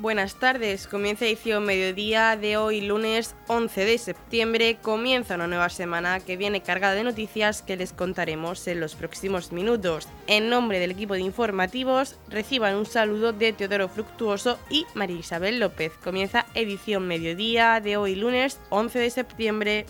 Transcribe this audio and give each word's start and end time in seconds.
Buenas 0.00 0.36
tardes, 0.36 0.86
comienza 0.86 1.26
edición 1.26 1.66
mediodía 1.66 2.34
de 2.34 2.56
hoy 2.56 2.80
lunes 2.80 3.36
11 3.48 3.84
de 3.84 3.98
septiembre, 3.98 4.78
comienza 4.80 5.34
una 5.34 5.46
nueva 5.46 5.68
semana 5.68 6.20
que 6.20 6.38
viene 6.38 6.62
cargada 6.62 6.94
de 6.94 7.04
noticias 7.04 7.60
que 7.60 7.76
les 7.76 7.92
contaremos 7.92 8.66
en 8.66 8.80
los 8.80 8.94
próximos 8.94 9.52
minutos. 9.52 10.08
En 10.26 10.48
nombre 10.48 10.78
del 10.78 10.92
equipo 10.92 11.12
de 11.12 11.20
informativos, 11.20 12.16
reciban 12.30 12.76
un 12.76 12.86
saludo 12.86 13.34
de 13.34 13.52
Teodoro 13.52 13.90
Fructuoso 13.90 14.58
y 14.70 14.86
María 14.94 15.18
Isabel 15.18 15.60
López. 15.60 15.92
Comienza 16.02 16.46
edición 16.54 17.06
mediodía 17.06 17.78
de 17.80 17.98
hoy 17.98 18.14
lunes 18.14 18.58
11 18.70 18.98
de 19.00 19.10
septiembre. 19.10 19.86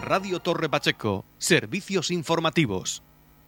Radio 0.00 0.40
Torre 0.40 0.70
Pacheco, 0.70 1.26
servicios 1.36 2.10
informativos. 2.10 3.02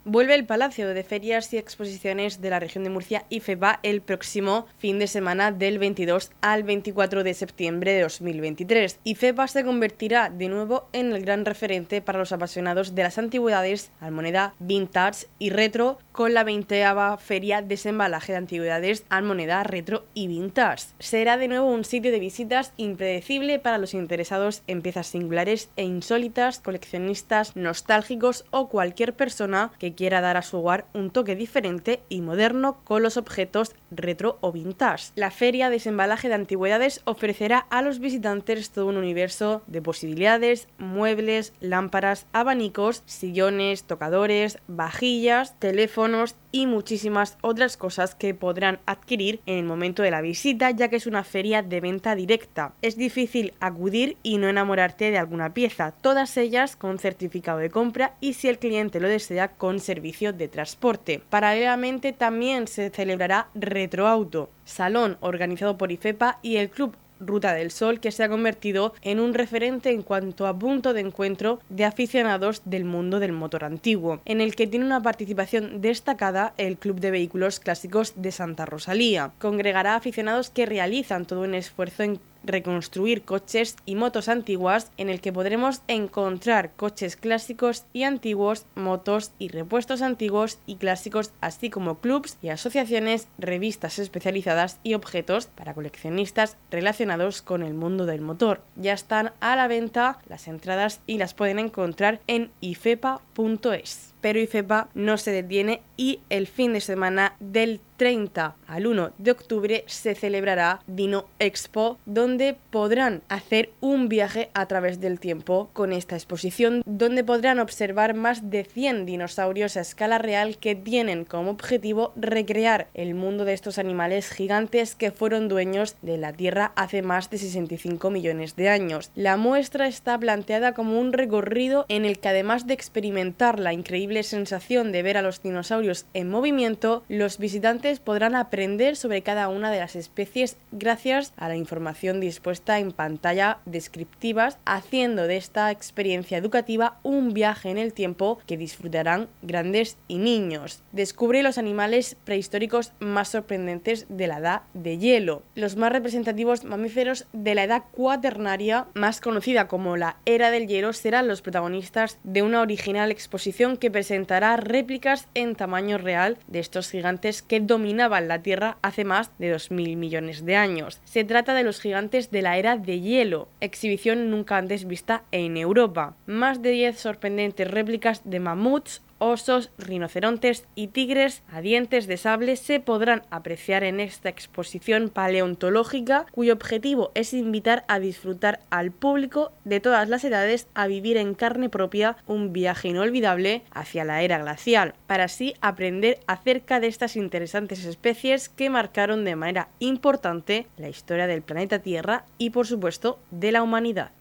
Vuelve 0.07 0.35
el 0.35 0.45
Palacio 0.45 0.93
de 0.93 1.03
Ferias 1.03 1.51
y 1.55 1.57
Exposiciones 1.57 2.43
de 2.43 2.51
la 2.51 2.61
región 2.61 2.85
de 2.85 2.91
Murcia 2.91 3.25
y 3.31 3.41
FEBA 3.41 3.81
el 3.83 4.03
próximo 4.03 4.67
fin 4.77 4.99
de 4.99 5.07
semana 5.07 5.51
del 5.51 5.79
22 5.79 6.31
al 6.43 6.63
24 6.63 7.25
de 7.25 7.33
septiembre 7.33 7.95
de 7.95 8.03
2023. 8.03 8.99
Y 9.03 9.15
FEBA 9.15 9.49
se 9.49 9.65
convertirá 9.65 10.29
de 10.29 10.51
nuevo 10.51 10.89
en 10.93 11.15
el 11.15 11.25
gran 11.25 11.47
referente 11.47 12.03
para 12.03 12.19
los 12.19 12.33
apasionados 12.33 12.95
de 12.95 13.03
las 13.03 13.17
antigüedades, 13.17 13.93
almoneda, 13.99 14.55
vintage 14.59 15.27
y 15.39 15.49
retro, 15.49 15.97
con 16.15 16.33
la 16.33 16.45
20 16.45 16.81
Feria 17.19 17.61
Desembalaje 17.61 18.31
de 18.31 18.39
Antigüedades, 18.39 19.05
almoneda, 19.09 19.65
retro 19.65 20.05
y 20.15 20.29
vintage. 20.29 20.85
Será 21.01 21.37
de 21.37 21.49
nuevo 21.49 21.67
un 21.67 21.85
sitio 21.85 22.13
de 22.13 22.21
visitas 22.21 22.73
impredecible 22.77 23.59
para 23.59 23.79
los 23.79 23.95
interesados 23.95 24.63
en 24.69 24.81
piezas 24.81 25.09
singulares 25.09 25.71
e 25.75 25.83
insólitas, 25.83 26.61
coleccionistas, 26.61 27.57
nostálgicos 27.57 28.45
o 28.53 28.69
cualquier 28.69 29.15
persona 29.15 29.73
que 29.81 29.97
quiera 29.97 30.21
dar 30.21 30.37
a 30.37 30.43
su 30.43 30.59
hogar 30.59 30.87
un 30.95 31.11
toque 31.11 31.35
diferente 31.35 32.01
y 32.09 32.21
moderno 32.21 32.79
con 32.85 33.03
los 33.03 33.17
objetos 33.17 33.75
retro 33.97 34.39
o 34.41 34.53
vintage. 34.53 35.13
La 35.15 35.31
Feria 35.31 35.71
Desembalaje 35.71 36.29
de 36.29 36.35
Antigüedades 36.35 37.01
ofrecerá 37.05 37.59
a 37.71 37.83
los 37.83 37.99
visitantes 37.99 38.71
todo 38.71 38.87
un 38.87 38.97
universo 38.97 39.63
de 39.67 39.83
posibilidades, 39.83 40.69
muebles, 40.79 41.53
lámparas, 41.61 42.27
abanicos, 42.33 43.03
sillones, 43.07 43.85
tocadores, 43.85 44.59
vajillas, 44.67 45.59
teléfonos 45.59 46.37
y 46.55 46.69
muchísimas 46.69 47.37
otras 47.41 47.77
cosas 47.77 48.15
que 48.15 48.33
podrán 48.33 48.79
adquirir 48.87 49.41
en 49.45 49.59
el 49.59 49.65
momento 49.65 50.05
de 50.05 50.13
la 50.13 50.21
visita 50.21 50.71
ya 50.71 50.87
que 50.87 50.95
es 50.95 51.09
una 51.09 51.25
feria 51.25 51.63
de 51.63 51.81
venta 51.81 52.15
directa. 52.15 52.75
Es 52.81 52.97
difícil 52.97 53.55
acudir 53.59 54.17
y 54.23 54.39
no 54.39 54.47
enamorarte 54.47 55.11
de 55.11 55.19
alguna 55.19 55.53
pieza, 55.53 55.91
todas 56.01 56.37
ellas 56.37 56.77
con 56.77 57.01
certificado 57.01 57.59
de 57.59 57.71
compra 57.71 58.15
y 58.21 58.35
si 58.35 58.47
el 58.47 58.61
cliente 58.61 59.01
lo 59.01 59.09
desea 59.09 59.49
con 59.49 59.81
servicio 59.81 60.33
de 60.33 60.47
transporte. 60.47 61.21
Paralelamente 61.29 62.13
también 62.13 62.69
se 62.69 62.91
celebrará 62.91 63.49
Retroauto, 63.57 64.49
salón 64.65 65.19
organizado 65.23 65.77
por 65.77 65.91
IFEPA 65.91 66.39
y 66.41 66.59
el 66.59 66.71
Club 66.71 66.95
Ruta 67.27 67.55
del 67.55 67.71
Sol, 67.71 68.01
que 68.01 68.13
se 68.13 68.23
ha 68.23 68.29
convertido 68.29 68.95
en 69.03 69.21
un 69.21 69.35
referente 69.35 69.91
en 69.91 70.03
cuanto 70.03 70.47
a 70.47 70.59
punto 70.59 70.93
de 70.93 71.01
encuentro 71.01 71.61
de 71.69 71.85
aficionados 71.85 72.63
del 72.65 72.85
mundo 72.85 73.21
del 73.21 73.33
motor 73.33 73.65
antiguo, 73.65 74.21
en 74.25 74.41
el 74.41 74.55
que 74.55 74.67
tiene 74.67 74.87
una 74.87 75.03
participación 75.03 75.81
destacada 75.81 76.55
el 76.59 76.77
Club 76.77 77.01
de 77.01 77.11
Vehículos 77.11 77.61
Clásicos 77.61 78.15
de 78.17 78.33
Santa 78.33 78.67
Rosalía. 78.67 79.33
Congregará 79.39 79.97
aficionados 79.97 80.51
que 80.51 80.67
realizan 80.67 81.27
todo 81.27 81.43
un 81.43 81.55
esfuerzo 81.55 82.03
en 82.03 82.21
reconstruir 82.45 83.23
coches 83.23 83.77
y 83.87 83.95
motos 83.95 84.29
antiguas 84.29 84.91
en 84.97 85.09
el 85.09 85.21
que 85.21 85.33
podremos 85.33 85.83
encontrar 85.89 86.73
coches 86.77 87.17
clásicos 87.17 87.85
y 87.93 88.05
antiguos, 88.05 88.67
motos 88.75 89.33
y 89.39 89.49
repuestos 89.49 90.03
antiguos 90.03 90.59
y 90.67 90.77
clásicos, 90.77 91.33
así 91.41 91.71
como 91.71 91.99
clubs 91.99 92.39
y 92.43 92.49
asociaciones, 92.49 93.29
revistas 93.39 93.99
especializadas 93.99 94.79
y 94.83 94.95
objetos 94.95 95.47
para 95.47 95.75
coleccionistas 95.75 96.57
relacionados 96.71 97.43
con 97.43 97.63
el 97.63 97.75
mundo 97.75 98.07
del 98.07 98.21
motor. 98.21 98.63
Ya 98.77 98.93
están 98.93 99.33
a 99.41 99.57
la 99.57 99.69
venta 99.69 100.19
las 100.29 100.49
entradas 100.49 101.01
y 101.07 101.19
las 101.19 101.35
pueden 101.35 101.59
encontrar 101.59 102.21
en 102.27 102.51
ifepa.es 102.61 104.14
pero 104.25 104.41
IFEPA 104.41 104.89
no 104.95 105.19
se 105.19 105.33
detiene 105.33 105.83
y 105.99 106.21
el 106.31 106.47
fin 106.47 106.73
de 106.73 106.81
semana 106.81 107.37
del 107.41 107.83
30 107.97 108.57
al 108.67 108.87
1 108.87 109.13
de 109.19 109.31
octubre 109.31 109.85
se 109.87 110.15
celebrará 110.15 110.81
Dino 110.87 111.27
Expo, 111.39 111.99
donde 112.07 112.57
podrán 112.71 113.23
hacer 113.29 113.71
un 113.81 114.09
viaje 114.09 114.51
a 114.55 114.67
través 114.67 115.01
del 115.01 115.21
tiempo 115.21 115.69
con 115.73 115.93
esta 115.93 116.17
exposición, 116.17 116.83
donde 116.87 117.23
podrán 117.23 117.61
observar 117.61 118.15
más 118.15 118.51
de 118.51 118.65
100 118.65 119.07
dinosaurios 119.07 119.77
a 119.77 119.83
escala 119.83 120.19
real 120.19 120.57
que 120.57 120.75
tienen 120.75 121.25
como 121.25 121.51
objetivo 121.51 122.13
recrear 122.17 122.89
el 122.95 123.15
mundo 123.15 123.45
de 123.45 123.53
estos 123.53 123.79
animales 123.79 124.31
gigantes 124.31 124.95
que 124.95 125.13
fueron 125.13 125.49
dueños 125.49 125.97
de 126.03 126.19
la 126.19 126.33
Tierra 126.33 126.73
hace 126.77 127.03
más 127.03 127.31
de 127.31 127.39
65 127.39 128.11
millones 128.11 128.57
de 128.57 128.71
años. 128.71 129.11
La 129.15 129.37
muestra 129.37 129.87
está 129.87 130.19
planteada 130.19 130.73
como 130.73 130.99
un 130.99 131.13
recorrido 131.13 131.85
en 131.89 132.05
el 132.05 132.19
que 132.19 132.29
además 132.29 132.67
de 132.67 132.75
experimentar 132.75 133.61
la 133.61 133.73
increíble 133.73 134.14
sensación 134.23 134.93
de 134.93 135.03
ver 135.03 135.17
a 135.17 135.23
los 135.23 135.43
dinosaurios 135.43 136.07
en 136.15 136.31
movimiento, 136.31 137.05
los 137.09 137.39
visitantes 137.39 138.01
podrán 138.01 138.35
aprender 138.35 138.97
sobre 138.97 139.23
cada 139.23 139.49
una 139.49 139.71
de 139.71 139.81
las 139.81 139.97
especies 139.97 140.57
gracias 140.73 141.33
a 141.37 141.49
la 141.49 141.57
información 141.57 142.21
dispuesta 142.21 142.79
en 142.79 142.93
pantalla 142.93 143.59
descriptivas, 143.65 144.59
haciendo 144.65 145.27
de 145.27 145.37
esta 145.37 145.71
experiencia 145.71 146.39
educativa 146.39 146.99
un 147.03 147.35
viaje 147.35 147.71
en 147.71 147.79
el 147.79 147.93
tiempo 147.93 148.39
que 148.47 148.57
disfrutarán 148.57 149.29
grandes 149.43 149.97
y 150.09 150.19
niños. 150.19 150.83
Descubre 150.93 151.43
los 151.43 151.59
animales 151.59 152.17
prehistóricos 152.25 152.93
más 153.01 153.29
sorprendentes 153.29 154.07
de 154.09 154.27
la 154.27 154.39
edad 154.39 154.63
de 154.75 154.99
hielo, 154.99 155.43
los 155.55 155.77
más 155.77 155.93
representativos 155.93 156.65
mamíferos 156.65 157.27
de 157.33 157.55
la 157.55 157.65
edad 157.65 157.85
cuaternaria, 157.93 158.87
más 158.95 159.21
conocida 159.21 159.69
como 159.69 159.97
la 159.97 160.17
era 160.25 160.51
del 160.51 160.67
hielo, 160.67 160.93
serán 160.93 161.29
los 161.29 161.43
protagonistas 161.43 162.19
de 162.25 162.43
una 162.43 162.61
original 162.61 163.11
exposición 163.11 163.77
que 163.77 163.91
presentará 164.05 164.59
réplicas 164.59 165.29
en 165.33 165.55
tamaño 165.55 165.97
real 165.97 166.37
de 166.47 166.59
estos 166.59 166.91
gigantes 166.91 167.41
que 167.41 167.59
dominaban 167.59 168.29
la 168.29 168.43
Tierra 168.43 168.77
hace 168.83 169.03
más 169.03 169.31
de 169.39 169.51
2.000 169.55 169.97
millones 169.97 170.45
de 170.45 170.57
años. 170.57 171.01
Se 171.05 171.25
trata 171.25 171.55
de 171.55 171.65
los 171.65 171.81
gigantes 171.81 172.31
de 172.31 172.43
la 172.43 172.59
era 172.59 172.77
de 172.77 173.01
hielo, 173.01 173.49
exhibición 173.63 174.29
nunca 174.31 174.59
antes 174.59 174.87
vista 174.87 175.23
en 175.33 175.57
Europa. 175.57 176.17
Más 176.27 176.61
de 176.61 176.73
10 176.73 176.99
sorprendentes 176.99 177.71
réplicas 177.71 178.21
de 178.27 178.41
mamuts, 178.41 179.01
osos, 179.19 179.71
rinocerontes 179.79 180.67
y 180.75 180.89
tigres 180.89 181.43
a 181.51 181.61
dientes 181.61 182.07
de 182.07 182.17
sable 182.17 182.57
se 182.57 182.81
podrán 182.81 183.23
apreciar 183.31 183.85
en 183.85 184.01
esta 184.01 184.29
exposición 184.29 185.09
paleontológica 185.09 186.27
cuyo 186.33 186.53
objetivo 186.53 187.11
es 187.15 187.33
invitar 187.33 187.85
a 187.89 187.99
disfrutar 187.99 188.61
al 188.71 188.91
público 188.91 189.53
de 189.65 189.81
todas 189.81 190.09
las 190.09 190.25
edades 190.25 190.69
a 190.75 190.87
vivir 190.87 191.17
en 191.17 191.35
carne 191.35 191.69
propia 191.69 192.17
un 192.27 192.53
viaje 192.53 192.89
inolvidable 192.89 193.63
hacia 193.73 194.05
la 194.05 194.23
era 194.23 194.39
glacial, 194.39 194.95
para 195.07 195.25
así 195.25 195.55
aprender 195.61 196.21
acerca 196.27 196.81
de 196.81 196.89
estas 196.89 197.17
interesantes 197.17 197.85
especies 197.85 198.49
que 198.49 198.71
marcaron 198.71 199.25
de 199.25 199.37
manera 199.37 199.69
importante 199.79 200.67
la 200.77 200.89
historia 200.89 201.27
del 201.27 201.43
planeta 201.43 201.79
Tierra 201.79 202.25
y 202.39 202.51
por 202.51 202.67
supuesto 202.67 203.19
de 203.31 203.53
la 203.53 203.63
humanidad. 203.63 204.13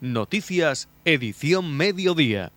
Noticias, 0.00 0.88
edición 1.04 1.76
mediodía. 1.76 2.52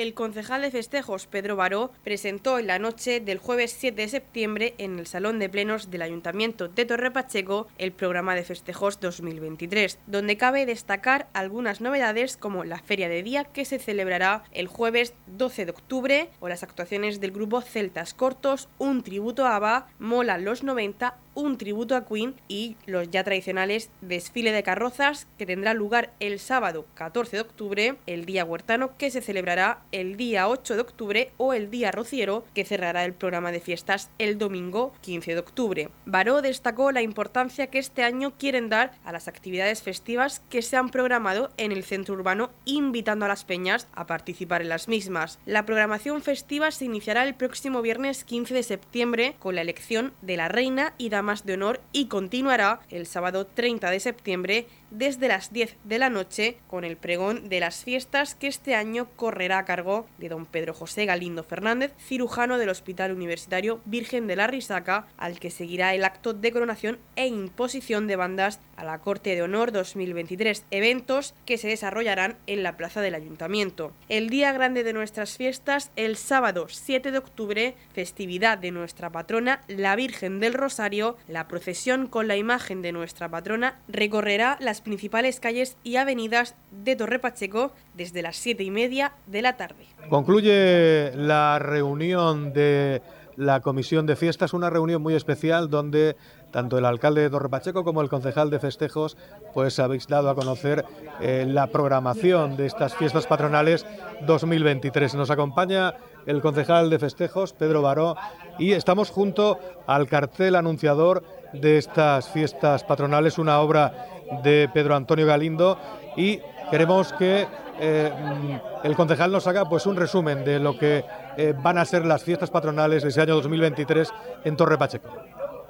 El 0.00 0.14
concejal 0.14 0.62
de 0.62 0.70
festejos 0.70 1.26
Pedro 1.26 1.56
Baró 1.56 1.92
presentó 2.02 2.58
en 2.58 2.68
la 2.68 2.78
noche 2.78 3.20
del 3.20 3.36
jueves 3.36 3.76
7 3.78 4.00
de 4.00 4.08
septiembre 4.08 4.74
en 4.78 4.98
el 4.98 5.06
Salón 5.06 5.38
de 5.38 5.50
Plenos 5.50 5.90
del 5.90 6.00
Ayuntamiento 6.00 6.68
de 6.68 6.86
Torre 6.86 7.10
Pacheco 7.10 7.68
el 7.76 7.92
programa 7.92 8.34
de 8.34 8.42
festejos 8.42 8.98
2023, 8.98 9.98
donde 10.06 10.38
cabe 10.38 10.64
destacar 10.64 11.28
algunas 11.34 11.82
novedades 11.82 12.38
como 12.38 12.64
la 12.64 12.78
Feria 12.78 13.10
de 13.10 13.22
Día 13.22 13.44
que 13.44 13.66
se 13.66 13.78
celebrará 13.78 14.42
el 14.52 14.68
jueves 14.68 15.12
12 15.26 15.66
de 15.66 15.70
octubre 15.70 16.30
o 16.40 16.48
las 16.48 16.62
actuaciones 16.62 17.20
del 17.20 17.32
grupo 17.32 17.60
Celtas 17.60 18.14
Cortos, 18.14 18.70
un 18.78 19.02
tributo 19.02 19.44
a 19.44 19.56
ABBA, 19.56 19.88
Mola 19.98 20.38
los 20.38 20.62
90, 20.62 21.14
un 21.40 21.58
tributo 21.58 21.96
a 21.96 22.04
Queen 22.04 22.34
y 22.48 22.76
los 22.86 23.10
ya 23.10 23.24
tradicionales 23.24 23.90
desfile 24.00 24.52
de 24.52 24.62
carrozas 24.62 25.26
que 25.38 25.46
tendrá 25.46 25.74
lugar 25.74 26.12
el 26.20 26.38
sábado 26.38 26.86
14 26.94 27.36
de 27.36 27.42
octubre, 27.42 27.96
el 28.06 28.24
día 28.24 28.44
huertano 28.44 28.96
que 28.96 29.10
se 29.10 29.20
celebrará 29.20 29.82
el 29.92 30.16
día 30.16 30.48
8 30.48 30.74
de 30.74 30.80
octubre 30.80 31.32
o 31.36 31.52
el 31.52 31.70
día 31.70 31.90
rociero 31.90 32.44
que 32.54 32.64
cerrará 32.64 33.04
el 33.04 33.14
programa 33.14 33.52
de 33.52 33.60
fiestas 33.60 34.10
el 34.18 34.38
domingo 34.38 34.92
15 35.00 35.34
de 35.34 35.40
octubre. 35.40 35.88
Baró 36.06 36.42
destacó 36.42 36.92
la 36.92 37.02
importancia 37.02 37.68
que 37.68 37.78
este 37.78 38.02
año 38.02 38.34
quieren 38.38 38.68
dar 38.68 38.92
a 39.04 39.12
las 39.12 39.28
actividades 39.28 39.82
festivas 39.82 40.42
que 40.50 40.62
se 40.62 40.76
han 40.76 40.90
programado 40.90 41.50
en 41.56 41.72
el 41.72 41.84
centro 41.84 42.14
urbano 42.14 42.50
invitando 42.64 43.24
a 43.24 43.28
las 43.28 43.44
peñas 43.44 43.88
a 43.92 44.06
participar 44.06 44.62
en 44.62 44.68
las 44.68 44.88
mismas. 44.88 45.38
La 45.46 45.66
programación 45.66 46.22
festiva 46.22 46.70
se 46.70 46.84
iniciará 46.84 47.24
el 47.24 47.34
próximo 47.34 47.82
viernes 47.82 48.24
15 48.24 48.54
de 48.54 48.62
septiembre 48.62 49.36
con 49.38 49.54
la 49.54 49.62
elección 49.62 50.12
de 50.22 50.36
la 50.36 50.48
reina 50.48 50.94
y 50.98 51.08
dama 51.08 51.29
damas 51.30 51.46
de 51.46 51.54
honor 51.54 51.80
y 51.92 52.06
continuará 52.06 52.80
el 52.90 53.06
sábado 53.06 53.46
30 53.46 53.88
de 53.90 54.00
septiembre 54.00 54.66
desde 54.90 55.28
las 55.28 55.52
10 55.52 55.76
de 55.84 55.98
la 55.98 56.10
noche 56.10 56.56
con 56.66 56.84
el 56.84 56.96
pregón 56.96 57.48
de 57.48 57.60
las 57.60 57.84
fiestas 57.84 58.34
que 58.34 58.46
este 58.46 58.74
año 58.74 59.08
correrá 59.16 59.58
a 59.58 59.64
cargo 59.64 60.06
de 60.18 60.28
don 60.28 60.46
Pedro 60.46 60.74
José 60.74 61.06
Galindo 61.06 61.44
Fernández, 61.44 61.92
cirujano 61.98 62.58
del 62.58 62.68
Hospital 62.68 63.12
Universitario 63.12 63.80
Virgen 63.84 64.26
de 64.26 64.36
la 64.36 64.46
Risaca, 64.46 65.06
al 65.16 65.38
que 65.38 65.50
seguirá 65.50 65.94
el 65.94 66.04
acto 66.04 66.34
de 66.34 66.52
coronación 66.52 66.98
e 67.16 67.26
imposición 67.26 68.06
de 68.06 68.16
bandas 68.16 68.60
a 68.76 68.84
la 68.84 68.98
Corte 68.98 69.34
de 69.34 69.42
Honor 69.42 69.72
2023, 69.72 70.64
eventos 70.70 71.34
que 71.46 71.58
se 71.58 71.68
desarrollarán 71.68 72.36
en 72.46 72.62
la 72.62 72.76
plaza 72.76 73.00
del 73.00 73.14
Ayuntamiento. 73.14 73.92
El 74.08 74.30
día 74.30 74.52
grande 74.52 74.84
de 74.84 74.92
nuestras 74.92 75.36
fiestas, 75.36 75.90
el 75.96 76.16
sábado 76.16 76.66
7 76.68 77.10
de 77.10 77.18
octubre, 77.18 77.74
festividad 77.92 78.58
de 78.58 78.70
nuestra 78.70 79.10
patrona, 79.10 79.60
la 79.68 79.96
Virgen 79.96 80.40
del 80.40 80.54
Rosario, 80.54 81.16
la 81.28 81.48
procesión 81.48 82.06
con 82.06 82.28
la 82.28 82.36
imagen 82.36 82.82
de 82.82 82.92
nuestra 82.92 83.28
patrona 83.28 83.78
recorrerá 83.88 84.56
las 84.60 84.79
principales 84.80 85.40
calles 85.40 85.76
y 85.84 85.96
avenidas 85.96 86.54
de 86.70 86.96
Torre 86.96 87.18
Pacheco 87.18 87.72
desde 87.94 88.22
las 88.22 88.36
siete 88.36 88.64
y 88.64 88.70
media 88.70 89.12
de 89.26 89.42
la 89.42 89.56
tarde. 89.56 89.86
Concluye 90.08 91.12
la 91.14 91.58
reunión 91.58 92.52
de 92.52 93.02
la 93.36 93.60
Comisión 93.60 94.06
de 94.06 94.16
Fiestas, 94.16 94.52
una 94.52 94.68
reunión 94.68 95.00
muy 95.00 95.14
especial 95.14 95.70
donde 95.70 96.16
tanto 96.50 96.76
el 96.76 96.84
alcalde 96.84 97.22
de 97.22 97.30
Torre 97.30 97.48
Pacheco 97.48 97.84
como 97.84 98.02
el 98.02 98.08
concejal 98.08 98.50
de 98.50 98.58
festejos 98.58 99.16
pues 99.54 99.78
habéis 99.78 100.06
dado 100.08 100.28
a 100.28 100.34
conocer 100.34 100.84
eh, 101.20 101.46
la 101.48 101.68
programación 101.68 102.56
de 102.56 102.66
estas 102.66 102.94
fiestas 102.94 103.26
patronales 103.26 103.86
2023. 104.26 105.14
Nos 105.14 105.30
acompaña 105.30 105.94
el 106.26 106.42
concejal 106.42 106.90
de 106.90 106.98
festejos, 106.98 107.52
Pedro 107.52 107.82
Baró, 107.82 108.16
y 108.58 108.72
estamos 108.72 109.10
junto 109.10 109.58
al 109.86 110.06
cartel 110.06 110.54
anunciador 110.54 111.24
de 111.52 111.78
estas 111.78 112.28
fiestas 112.28 112.84
patronales, 112.84 113.38
una 113.38 113.60
obra 113.60 114.06
de 114.42 114.68
Pedro 114.72 114.94
Antonio 114.94 115.26
Galindo 115.26 115.78
y 116.16 116.40
queremos 116.70 117.12
que 117.12 117.46
eh, 117.80 118.12
mm, 118.12 118.86
el 118.86 118.94
concejal 118.94 119.32
nos 119.32 119.46
haga 119.46 119.68
pues 119.68 119.86
un 119.86 119.96
resumen 119.96 120.44
de 120.44 120.58
lo 120.58 120.78
que 120.78 121.04
eh, 121.36 121.54
van 121.56 121.78
a 121.78 121.84
ser 121.84 122.04
las 122.04 122.22
fiestas 122.22 122.50
patronales 122.50 123.02
de 123.02 123.08
ese 123.08 123.20
año 123.22 123.34
2023 123.36 124.12
en 124.44 124.56
Torre 124.56 124.76
Pacheco. 124.76 125.08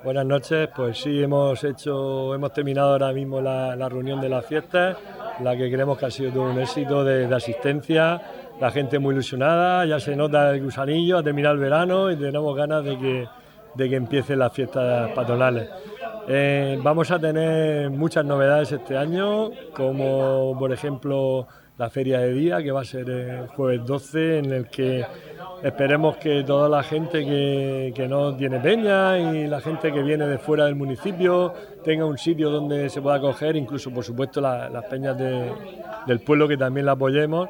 Buenas 0.02 0.24
noches, 0.24 0.70
pues 0.74 0.98
sí, 0.98 1.22
hemos 1.22 1.62
hecho, 1.62 2.34
hemos 2.34 2.54
terminado 2.54 2.92
ahora 2.92 3.12
mismo 3.12 3.38
la, 3.40 3.86
reunión 3.88 4.18
de 4.18 4.30
las 4.30 4.46
fiestas, 4.46 4.96
la 5.42 5.54
que 5.54 5.70
creemos 5.70 5.98
que 5.98 6.06
ha 6.06 6.10
sido 6.10 6.42
un 6.42 6.58
éxito 6.58 7.04
de, 7.04 7.32
asistencia, 7.34 8.20
la 8.58 8.70
gente 8.70 8.98
muy 8.98 9.12
ilusionada, 9.12 9.84
ya 9.84 10.00
se 10.00 10.16
nota 10.16 10.52
el 10.52 10.64
gusanillo, 10.64 11.18
ha 11.18 11.22
terminado 11.22 11.54
el 11.54 11.60
verano 11.60 12.10
y 12.10 12.16
tenemos 12.16 12.56
ganas 12.56 12.82
de 12.82 12.98
que, 12.98 13.28
de 13.75 13.88
que 13.88 13.96
empiecen 13.96 14.38
las 14.38 14.52
fiestas 14.52 15.11
patronales. 15.12 15.69
Eh, 16.28 16.78
vamos 16.82 17.11
a 17.11 17.19
tener 17.19 17.90
muchas 17.90 18.25
novedades 18.25 18.72
este 18.72 18.96
año, 18.96 19.50
como 19.75 20.56
por 20.58 20.72
ejemplo 20.72 21.46
la 21.76 21.88
feria 21.88 22.20
de 22.20 22.32
día, 22.34 22.62
que 22.62 22.70
va 22.70 22.82
a 22.82 22.84
ser 22.84 23.08
el 23.08 23.46
jueves 23.49 23.87
12, 23.87 24.38
en 24.38 24.52
el 24.52 24.69
que 24.69 25.05
esperemos 25.62 26.19
que 26.19 26.44
toda 26.44 26.69
la 26.69 26.82
gente 26.82 27.25
que, 27.25 28.06
no 28.06 28.37
tiene 28.37 28.61
peña 28.61 29.19
y 29.19 29.46
la 29.46 29.61
gente 29.61 29.90
que 29.90 30.02
viene 30.02 30.26
de 30.26 30.37
fuera 30.38 30.67
del 30.67 30.75
municipio 30.75 31.55
tenga 31.82 32.05
un 32.05 32.19
sitio 32.19 32.50
donde 32.50 32.90
se 32.90 33.00
pueda 33.00 33.17
acoger, 33.17 33.56
incluso 33.56 33.90
por 33.90 34.05
supuesto 34.05 34.43
las 34.43 34.84
peñas 34.84 35.17
del 35.17 36.20
pueblo 36.20 36.46
que 36.46 36.58
también 36.58 36.84
la 36.84 36.93
apoyemos 36.93 37.49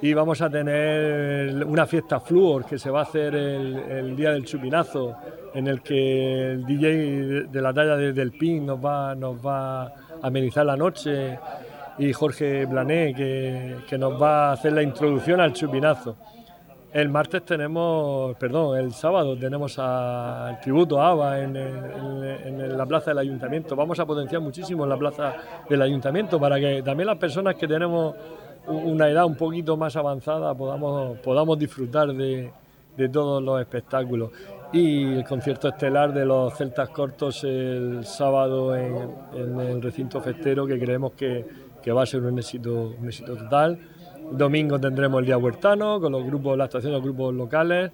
y 0.00 0.14
vamos 0.14 0.40
a 0.40 0.48
tener 0.48 1.64
una 1.64 1.86
fiesta 1.86 2.20
Fluor 2.20 2.64
que 2.64 2.78
se 2.78 2.90
va 2.90 3.00
a 3.00 3.02
hacer 3.02 3.34
el, 3.34 4.14
día 4.14 4.30
del 4.30 4.44
chupinazo, 4.44 5.16
en 5.54 5.66
el 5.66 5.82
que 5.82 6.52
el 6.52 6.64
DJ 6.64 7.48
de 7.50 7.62
la 7.62 7.74
talla 7.74 7.96
desde 7.96 8.22
el 8.22 8.30
PIN 8.30 8.66
nos 8.66 8.84
va, 8.84 9.14
nos 9.14 9.44
va 9.44 9.82
a 9.82 9.92
amenizar 10.22 10.64
la 10.64 10.76
noche 10.76 11.38
y 11.98 12.12
Jorge 12.12 12.64
Blané 12.66 13.12
que, 13.12 13.98
nos 13.98 14.20
va 14.22 14.50
a 14.50 14.52
hacer 14.52 14.72
la 14.72 14.82
introducción 14.82 15.40
al 15.40 15.52
chupinazo. 15.52 16.16
El 16.92 17.10
martes 17.10 17.44
tenemos, 17.44 18.34
perdón, 18.36 18.78
el 18.78 18.92
sábado 18.94 19.36
tenemos 19.36 19.78
al 19.78 20.58
tributo 20.60 21.00
a 21.00 21.10
ABA 21.10 21.40
en, 21.40 21.56
en, 21.56 22.78
la 22.78 22.86
plaza 22.86 23.10
del 23.10 23.18
ayuntamiento. 23.18 23.76
Vamos 23.76 23.98
a 23.98 24.06
potenciar 24.06 24.40
muchísimo 24.40 24.86
la 24.86 24.96
plaza 24.96 25.34
del 25.68 25.82
ayuntamiento 25.82 26.40
para 26.40 26.58
que 26.58 26.82
también 26.82 27.08
las 27.08 27.18
personas 27.18 27.56
que 27.56 27.68
tenemos 27.68 28.14
una 28.68 29.08
edad 29.08 29.24
un 29.24 29.36
poquito 29.36 29.76
más 29.76 29.96
avanzada 29.96 30.54
podamos, 30.54 31.18
podamos 31.18 31.58
disfrutar 31.58 32.12
de, 32.14 32.52
todos 33.12 33.42
los 33.42 33.60
espectáculos. 33.60 34.30
Y 34.72 35.14
el 35.14 35.24
concierto 35.24 35.68
estelar 35.68 36.12
de 36.12 36.26
los 36.26 36.54
Celtas 36.54 36.90
Cortos 36.90 37.42
el 37.44 38.04
sábado 38.04 38.76
en, 38.76 39.60
el 39.60 39.80
recinto 39.80 40.20
festero, 40.20 40.66
que 40.66 40.78
creemos 40.78 41.12
que, 41.12 41.46
que, 41.82 41.92
va 41.92 42.02
a 42.02 42.06
ser 42.06 42.22
un 42.22 42.38
éxito, 42.38 42.94
un 43.00 43.06
éxito 43.06 43.36
total. 43.36 43.78
Domingo 44.32 44.78
tendremos 44.78 45.20
el 45.20 45.26
Día 45.26 45.38
Huertano, 45.38 46.00
con 46.00 46.12
los 46.12 46.24
grupos, 46.24 46.58
la 46.58 46.64
actuación 46.64 46.92
de 46.92 46.98
los 46.98 47.04
grupos 47.04 47.34
locales. 47.34 47.92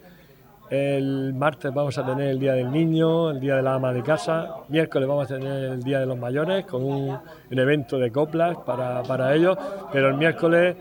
El 0.71 1.35
martes 1.35 1.73
vamos 1.75 1.97
a 1.99 2.07
tener 2.07 2.29
el 2.29 2.39
Día 2.39 2.55
del 2.55 2.71
Niño, 2.71 3.31
el 3.31 3.41
Día 3.41 3.57
de 3.57 3.63
la 3.63 3.75
Ama 3.75 3.93
de 3.93 4.03
Casa. 4.03 4.57
Miércoles 4.69 5.07
vamos 5.07 5.31
a 5.31 5.39
tener 5.39 5.65
el 5.73 5.83
Día 5.83 6.01
de 6.01 6.07
los 6.07 6.19
Mayores 6.19 6.65
con 6.65 6.83
un, 6.83 7.19
evento 7.51 7.99
de 7.99 8.11
coplas 8.11 8.57
para, 8.65 9.03
para, 9.03 9.35
ellos. 9.35 9.59
Pero 9.93 10.09
el 10.09 10.15
miércoles 10.15 10.75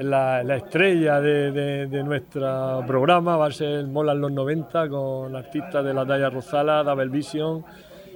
la, 0.00 0.56
estrella 0.56 1.20
de, 1.20 2.02
nuestro 2.04 2.82
programa 2.86 3.36
va 3.36 3.46
a 3.46 3.52
ser 3.52 3.68
el 3.68 3.88
Mola 3.88 4.12
en 4.12 4.20
los 4.20 4.32
90 4.32 4.88
con 4.88 5.36
artistas 5.36 5.84
de 5.84 5.94
la 5.94 6.04
talla 6.04 6.28
Rosala, 6.28 6.82
Double 6.82 7.08
Vision, 7.08 7.64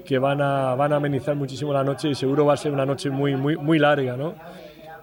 que 0.04 0.18
van 0.18 0.40
a, 0.40 0.74
van 0.74 0.92
a 0.92 0.96
amenizar 0.96 1.36
muchísimo 1.36 1.72
la 1.72 1.84
noche 1.84 2.08
y 2.08 2.14
seguro 2.14 2.46
va 2.46 2.54
a 2.54 2.56
ser 2.56 2.72
una 2.72 2.84
noche 2.84 3.10
muy, 3.10 3.36
muy, 3.36 3.56
muy 3.56 3.78
larga. 3.78 4.16
¿no? 4.16 4.34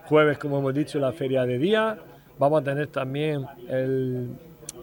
Jueves, 0.06 0.38
como 0.38 0.60
hemos 0.60 0.74
dicho, 0.74 1.00
la 1.00 1.14
feria 1.14 1.46
de 1.46 1.58
día. 1.58 1.98
Vamos 2.38 2.62
a 2.62 2.64
tener 2.64 2.88
también 2.88 3.46
el 3.70 4.32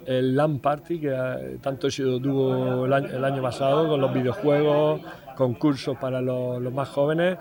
el 0.06 0.37
LAN 0.37 0.58
Party, 0.58 1.00
que 1.00 1.08
eh, 1.12 1.58
tanto 1.61 1.87
éxito 1.87 2.20
tuvo 2.20 2.87
el 2.87 3.25
año, 3.25 3.43
pasado 3.43 3.88
con 3.88 4.00
los 4.00 4.12
videojuegos, 4.12 5.00
concursos 5.37 5.97
para 5.99 6.20
los, 6.20 6.61
más 6.73 6.88
jóvenes. 6.88 7.38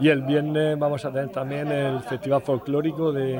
Y 0.00 0.08
el 0.08 0.22
viernes 0.22 0.78
vamos 0.78 1.04
a 1.04 1.12
tener 1.12 1.28
también 1.28 1.70
el 1.70 2.00
Festival 2.00 2.42
Folclórico 2.42 3.12
del 3.12 3.38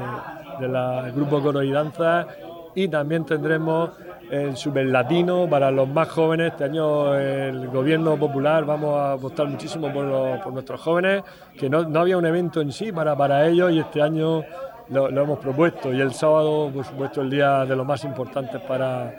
de 0.60 1.12
Grupo 1.14 1.40
Coro 1.40 1.62
y 1.62 1.70
Danza. 1.70 2.26
Y 2.74 2.88
también 2.88 3.24
tendremos 3.24 3.90
el 4.30 4.56
Super 4.56 4.86
Latino 4.86 5.46
para 5.48 5.70
los 5.70 5.88
más 5.88 6.08
jóvenes. 6.08 6.52
Este 6.52 6.64
año 6.64 7.14
el 7.14 7.68
gobierno 7.68 8.16
popular 8.16 8.64
vamos 8.64 8.96
a 8.96 9.12
apostar 9.12 9.46
muchísimo 9.46 9.92
por, 9.92 10.04
nuestros 10.52 10.80
jóvenes, 10.80 11.22
que 11.58 11.68
no, 11.68 11.84
no, 11.84 12.00
había 12.00 12.16
un 12.16 12.24
evento 12.24 12.60
en 12.60 12.72
sí 12.72 12.92
para, 12.92 13.16
para 13.16 13.46
ellos 13.46 13.72
y 13.72 13.78
este 13.78 14.00
año 14.00 14.42
lo, 14.88 15.08
hemos 15.08 15.38
propuesto 15.38 15.92
y 15.92 16.00
el 16.00 16.12
sábado, 16.12 16.70
por 16.72 16.84
supuesto, 16.84 17.22
el 17.22 17.30
día 17.30 17.64
de 17.64 17.76
los 17.76 17.86
más 17.86 18.04
importantes 18.04 18.60
para, 18.62 19.14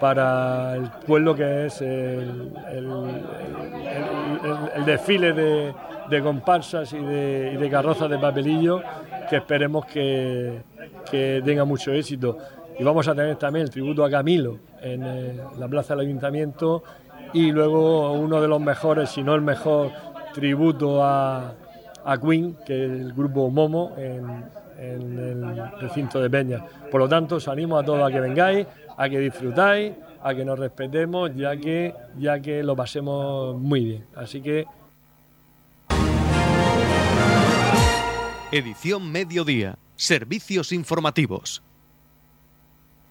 para 0.00 0.74
el 0.76 0.90
pueblo, 1.06 1.34
que 1.34 1.66
es 1.66 1.80
el, 1.80 2.52
desfile 4.84 5.32
de, 5.32 6.22
comparsas 6.22 6.92
y 6.92 6.98
de, 6.98 7.58
y 7.60 7.70
carrozas 7.70 8.10
de 8.10 8.18
papelillo, 8.18 8.82
que 9.28 9.36
esperemos 9.36 9.86
que, 9.86 10.62
tenga 11.10 11.64
mucho 11.64 11.92
éxito. 11.92 12.38
Y 12.78 12.84
vamos 12.84 13.06
a 13.08 13.14
tener 13.14 13.36
también 13.36 13.64
el 13.64 13.70
tributo 13.70 14.04
a 14.04 14.10
Camilo 14.10 14.58
en 14.80 15.04
eh, 15.04 15.40
la 15.58 15.68
plaza 15.68 15.94
del 15.94 16.06
ayuntamiento 16.06 16.82
y 17.34 17.52
luego 17.52 18.12
uno 18.12 18.40
de 18.40 18.48
los 18.48 18.60
mejores, 18.60 19.10
si 19.10 19.22
no 19.22 19.34
el 19.34 19.42
mejor, 19.42 19.90
tributo 20.32 21.04
a, 21.04 21.52
a 22.04 22.18
Queen, 22.18 22.56
que 22.64 22.84
es 22.84 22.90
el 22.90 23.12
grupo 23.12 23.50
Momo 23.50 23.92
en 24.80 25.18
el 25.18 25.70
recinto 25.78 26.20
de 26.20 26.30
Peña. 26.30 26.64
Por 26.90 27.00
lo 27.00 27.08
tanto, 27.08 27.36
os 27.36 27.48
animo 27.48 27.78
a 27.78 27.84
todos 27.84 28.02
a 28.02 28.12
que 28.12 28.20
vengáis, 28.20 28.66
a 28.96 29.08
que 29.08 29.18
disfrutáis, 29.18 29.92
a 30.22 30.34
que 30.34 30.44
nos 30.44 30.58
respetemos, 30.58 31.34
ya 31.36 31.56
que, 31.56 31.94
ya 32.18 32.40
que 32.40 32.62
lo 32.62 32.74
pasemos 32.74 33.56
muy 33.56 33.84
bien. 33.84 34.06
Así 34.14 34.40
que. 34.40 34.64
Edición 38.52 39.12
Mediodía. 39.12 39.78
Servicios 39.96 40.72
informativos. 40.72 41.62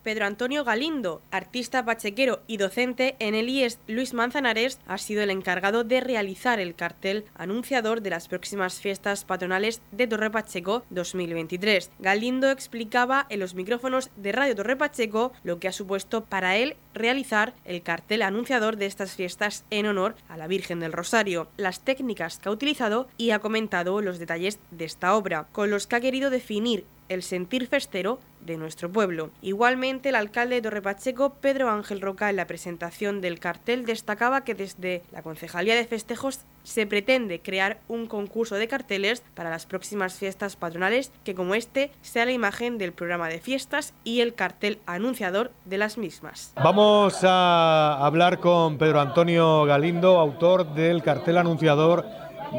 Pedro 0.02 0.24
Antonio 0.24 0.64
Galindo, 0.64 1.20
artista 1.30 1.84
pachequero 1.84 2.40
y 2.46 2.56
docente 2.56 3.16
en 3.18 3.34
el 3.34 3.48
IES 3.48 3.78
Luis 3.86 4.14
Manzanares, 4.14 4.80
ha 4.86 4.98
sido 4.98 5.22
el 5.22 5.30
encargado 5.30 5.84
de 5.84 6.00
realizar 6.00 6.60
el 6.60 6.74
cartel 6.74 7.24
anunciador 7.34 8.00
de 8.00 8.10
las 8.10 8.28
próximas 8.28 8.80
fiestas 8.80 9.24
patronales 9.24 9.82
de 9.92 10.06
Torre 10.06 10.30
Pacheco 10.30 10.84
2023. 10.90 11.90
Galindo 11.98 12.50
explicaba 12.50 13.26
en 13.28 13.40
los 13.40 13.54
micrófonos 13.54 14.10
de 14.16 14.32
Radio 14.32 14.56
Torre 14.56 14.76
Pacheco 14.76 15.32
lo 15.44 15.58
que 15.58 15.68
ha 15.68 15.72
supuesto 15.72 16.24
para 16.24 16.56
él 16.56 16.76
realizar 16.94 17.54
el 17.64 17.82
cartel 17.82 18.22
anunciador 18.22 18.76
de 18.76 18.86
estas 18.86 19.14
fiestas 19.14 19.64
en 19.70 19.86
honor 19.86 20.16
a 20.28 20.36
la 20.36 20.46
Virgen 20.46 20.80
del 20.80 20.92
Rosario, 20.92 21.48
las 21.56 21.80
técnicas 21.80 22.38
que 22.38 22.48
ha 22.48 22.52
utilizado 22.52 23.08
y 23.16 23.30
ha 23.30 23.38
comentado 23.38 24.00
los 24.00 24.18
detalles 24.18 24.58
de 24.70 24.84
esta 24.84 25.14
obra, 25.14 25.46
con 25.52 25.70
los 25.70 25.86
que 25.86 25.96
ha 25.96 26.00
querido 26.00 26.30
definir 26.30 26.84
el 27.10 27.22
sentir 27.22 27.66
festero 27.66 28.18
de 28.40 28.56
nuestro 28.56 28.90
pueblo. 28.90 29.30
Igualmente, 29.42 30.08
el 30.08 30.14
alcalde 30.14 30.54
de 30.54 30.62
Torrepacheco, 30.62 31.34
Pedro 31.34 31.68
Ángel 31.68 32.00
Roca, 32.00 32.30
en 32.30 32.36
la 32.36 32.46
presentación 32.46 33.20
del 33.20 33.38
cartel 33.38 33.84
destacaba 33.84 34.42
que 34.44 34.54
desde 34.54 35.02
la 35.12 35.22
Concejalía 35.22 35.74
de 35.74 35.84
Festejos 35.84 36.40
se 36.62 36.86
pretende 36.86 37.40
crear 37.40 37.80
un 37.88 38.06
concurso 38.06 38.54
de 38.54 38.68
carteles 38.68 39.22
para 39.34 39.50
las 39.50 39.66
próximas 39.66 40.14
fiestas 40.14 40.56
patronales 40.56 41.10
que 41.24 41.34
como 41.34 41.54
este 41.54 41.90
sea 42.00 42.24
la 42.24 42.32
imagen 42.32 42.78
del 42.78 42.92
programa 42.92 43.28
de 43.28 43.40
fiestas 43.40 43.92
y 44.04 44.20
el 44.20 44.34
cartel 44.34 44.78
anunciador 44.86 45.50
de 45.64 45.78
las 45.78 45.98
mismas. 45.98 46.52
Vamos 46.62 47.18
a 47.24 47.98
hablar 48.06 48.38
con 48.38 48.78
Pedro 48.78 49.00
Antonio 49.00 49.64
Galindo, 49.64 50.18
autor 50.18 50.74
del 50.74 51.02
cartel 51.02 51.38
anunciador 51.38 52.06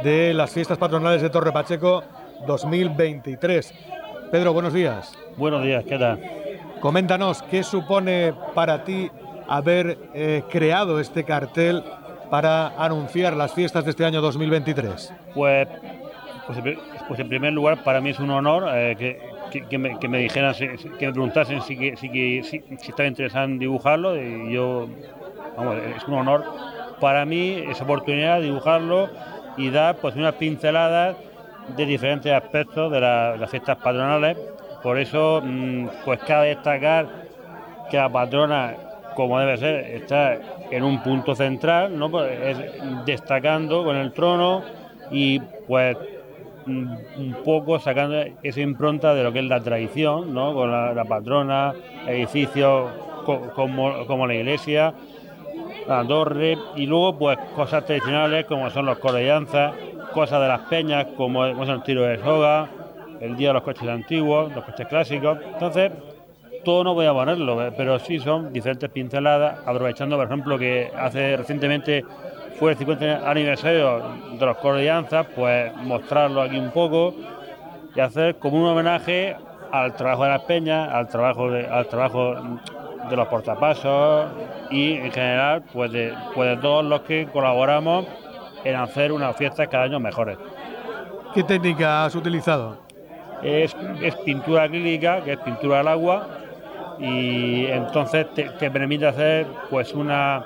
de 0.03 0.33
las 0.33 0.51
fiestas 0.51 0.77
patronales 0.77 1.21
de 1.21 1.29
Torre 1.29 1.51
Pacheco 1.53 2.03
2023. 2.47 3.73
Pedro, 4.31 4.53
buenos 4.53 4.73
días. 4.73 5.13
Buenos 5.35 5.61
días, 5.61 5.83
¿qué 5.83 5.97
tal? 5.97 6.17
Coméntanos, 6.79 7.43
¿qué 7.43 7.63
supone 7.63 8.33
para 8.55 8.85
ti 8.85 9.11
haber 9.49 9.97
eh, 10.13 10.43
creado 10.49 11.01
este 11.01 11.25
cartel 11.25 11.83
para 12.29 12.69
anunciar 12.81 13.35
las 13.35 13.53
fiestas 13.53 13.83
de 13.83 13.91
este 13.91 14.05
año 14.05 14.21
2023? 14.21 15.13
Pues, 15.33 15.67
pues, 16.47 16.77
pues 17.09 17.19
en 17.19 17.27
primer 17.27 17.51
lugar, 17.51 17.83
para 17.83 17.99
mí 17.99 18.11
es 18.11 18.19
un 18.19 18.29
honor 18.29 18.69
eh, 18.73 19.19
que, 19.51 19.77
me, 19.77 19.99
que, 19.99 20.07
me, 20.07 20.19
dijeran, 20.19 20.55
que 20.55 21.07
me 21.07 21.11
preguntasen 21.11 21.61
si, 21.61 21.75
si, 21.97 22.07
si, 22.07 22.43
si, 22.43 22.63
estaba 22.87 23.07
interesado 23.07 23.43
en 23.43 23.59
dibujarlo. 23.59 24.15
Y 24.15 24.53
yo, 24.53 24.87
vamos, 25.57 25.75
es 25.97 26.07
un 26.07 26.13
honor 26.13 26.45
para 27.01 27.25
mí 27.25 27.65
esa 27.69 27.83
oportunidad 27.83 28.37
de 28.37 28.45
dibujarlo 28.45 29.09
y 29.57 29.69
dar 29.71 29.97
pues 29.97 30.15
unas 30.15 30.35
pinceladas 30.35 31.17
de 31.69 31.85
diferentes 31.85 32.31
aspectos 32.31 32.91
de, 32.91 32.99
las 32.99 33.49
fiestas 33.49 33.77
patronales. 33.77 34.37
Por 34.83 34.97
eso, 34.97 35.41
mm, 35.43 35.87
pues 36.05 36.19
cabe 36.21 36.49
destacar 36.49 37.07
que 37.89 37.97
la 37.97 38.09
patrona, 38.09 38.75
como 39.15 39.39
debe 39.39 39.57
ser, 39.57 39.75
está 39.95 40.37
en 40.71 40.83
un 40.83 41.03
punto 41.03 41.35
central, 41.35 41.97
¿no? 41.97 42.09
Pues, 42.09 42.57
destacando 43.05 43.83
con 43.83 43.95
el 43.95 44.11
trono 44.13 44.63
y 45.11 45.39
pues 45.67 45.97
mm, 46.65 46.93
un 47.17 47.37
poco 47.43 47.79
sacando 47.79 48.23
esa 48.41 48.61
impronta 48.61 49.13
de 49.13 49.23
lo 49.23 49.31
que 49.31 49.39
es 49.39 49.45
la 49.45 49.59
tradición, 49.59 50.33
¿no? 50.33 50.53
con 50.53 50.71
la, 50.71 51.05
patrona, 51.05 51.73
edificios 52.07 52.89
como, 53.25 54.05
como, 54.07 54.25
la 54.25 54.33
iglesia, 54.33 54.93
la 55.87 56.05
torre, 56.05 56.57
y 56.75 56.85
luego 56.85 57.17
pues 57.19 57.37
cosas 57.55 57.85
tradicionales 57.85 58.45
como 58.45 58.69
son 58.69 58.85
los 58.85 58.97
corellanzas, 58.99 59.73
cosas 60.11 60.41
de 60.41 60.47
las 60.47 60.61
peñas, 60.61 61.07
como, 61.17 61.45
es 61.45 61.69
el 61.69 61.83
tiro 61.83 62.03
de 62.03 62.17
soga, 62.19 62.69
el 63.19 63.35
día 63.35 63.49
de 63.49 63.53
los 63.55 63.63
coches 63.63 63.87
antiguos, 63.87 64.53
los 64.53 64.63
coches 64.63 64.87
clásicos. 64.87 65.37
Entonces, 65.53 65.91
todo 66.63 66.83
no 66.83 66.93
voy 66.93 67.05
a 67.05 67.13
ponerlo, 67.13 67.65
eh, 67.65 67.71
pero 67.75 67.99
sí 67.99 68.19
son 68.19 68.53
diferentes 68.53 68.89
pinceladas, 68.89 69.59
aprovechando, 69.65 70.17
por 70.17 70.27
ejemplo, 70.27 70.57
que 70.57 70.91
hace 70.97 71.37
recientemente 71.37 72.05
fue 72.59 72.71
el 72.71 72.77
50 72.77 73.29
aniversario 73.29 74.01
de 74.37 74.45
los 74.45 74.57
Cordianzas, 74.57 75.25
pues 75.35 75.75
mostrarlo 75.77 76.41
aquí 76.41 76.57
un 76.57 76.71
poco 76.71 77.15
y 77.95 77.99
hacer 77.99 78.35
como 78.35 78.57
un 78.57 78.67
homenaje 78.67 79.35
al 79.71 79.95
trabajo 79.95 80.23
de 80.23 80.29
las 80.29 80.41
peñas, 80.43 80.89
al 80.89 81.07
trabajo 81.07 81.49
de, 81.49 81.65
al 81.65 81.87
trabajo 81.87 82.35
de 83.09 83.15
los 83.15 83.27
portapasos 83.29 84.27
y 84.69 84.93
en 84.93 85.11
general 85.11 85.63
pues 85.73 85.91
de, 85.91 86.13
pues 86.35 86.49
de 86.49 86.57
todos 86.61 86.85
los 86.85 87.01
que 87.01 87.27
colaboramos 87.31 88.05
en 88.63 88.75
hacer 88.75 89.11
unas 89.11 89.35
fiestas 89.35 89.67
cada 89.67 89.85
año 89.85 89.99
mejores. 89.99 90.37
¿Qué 91.33 91.43
técnica 91.43 92.05
has 92.05 92.15
utilizado? 92.15 92.77
Es, 93.41 93.73
pintura 94.25 94.63
acrílica, 94.63 95.23
que 95.23 95.33
es 95.33 95.39
pintura 95.39 95.79
al 95.79 95.87
agua, 95.87 96.27
y 96.99 97.65
entonces 97.67 98.27
te, 98.33 98.69
permite 98.69 99.07
hacer 99.07 99.47
pues 99.69 99.93
una, 99.93 100.43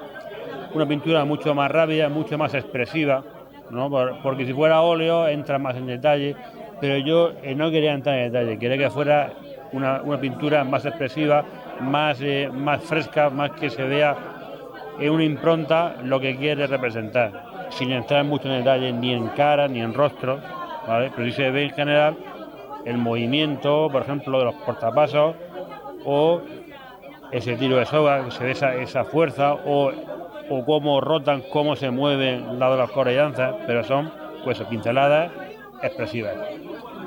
una 0.74 0.88
pintura 0.88 1.26
mucho 1.26 1.54
más 1.56 1.72
rápida, 1.72 2.08
mucho 2.08 2.38
más 2.38 2.54
expresiva, 2.54 3.24
¿no? 3.72 3.90
porque 4.22 4.46
si 4.46 4.54
fuera 4.54 4.82
óleo 4.82 5.28
entra 5.28 5.58
más 5.58 5.76
en 5.76 5.88
detalle, 5.88 6.36
pero 6.80 6.98
yo 6.98 7.32
eh, 7.42 7.56
no 7.56 7.72
quería 7.72 7.94
entrar 7.94 8.20
en 8.20 8.32
detalle, 8.32 8.60
quería 8.60 8.78
que 8.78 8.90
fuera 8.90 9.34
una, 9.72 10.02
pintura 10.20 10.64
más 10.64 10.86
expresiva, 10.86 11.44
más, 11.82 12.22
eh, 12.22 12.50
más 12.54 12.84
fresca, 12.84 13.30
más 13.30 13.52
que 13.52 13.70
se 13.70 13.84
vea 13.84 14.16
en 15.00 15.10
una 15.10 15.24
impronta 15.24 15.96
lo 16.04 16.20
que 16.20 16.38
quiere 16.38 16.68
representar 16.68 17.45
sin 17.76 17.92
entrar 17.92 18.24
mucho 18.24 18.48
en 18.48 18.60
detalle 18.60 18.92
ni 18.92 19.14
en 19.14 19.28
cara 19.30 19.68
ni 19.68 19.82
en 19.82 19.94
rostro, 19.94 20.40
¿vale? 20.88 21.12
pero 21.16 21.28
sí 21.28 21.34
se 21.34 21.52
ve 21.52 21.64
en 21.64 21.72
general 21.72 22.18
el 22.86 22.98
movimiento, 22.98 23.90
por 23.92 24.04
ejemplo, 24.04 24.40
de 24.40 24.46
los 24.46 24.56
portapasos 24.56 25.36
o 26.06 26.42
ese 27.32 27.56
tiro 27.56 27.78
de 27.78 27.86
soga, 27.86 28.30
se 28.32 28.44
ve 28.44 28.52
esa, 28.52 29.04
fuerza 29.06 29.54
o, 29.54 29.92
o, 30.50 30.66
cómo 30.66 31.02
rotan, 31.02 31.44
cómo 31.52 31.76
se 31.76 31.90
mueven 31.90 32.60
lado 32.60 32.74
de 32.74 32.82
las 32.82 32.92
corellanzas, 32.92 33.56
pero 33.66 33.84
son 33.84 34.12
pues 34.44 34.62
pinceladas 34.70 35.32
expresivas. 35.82 36.36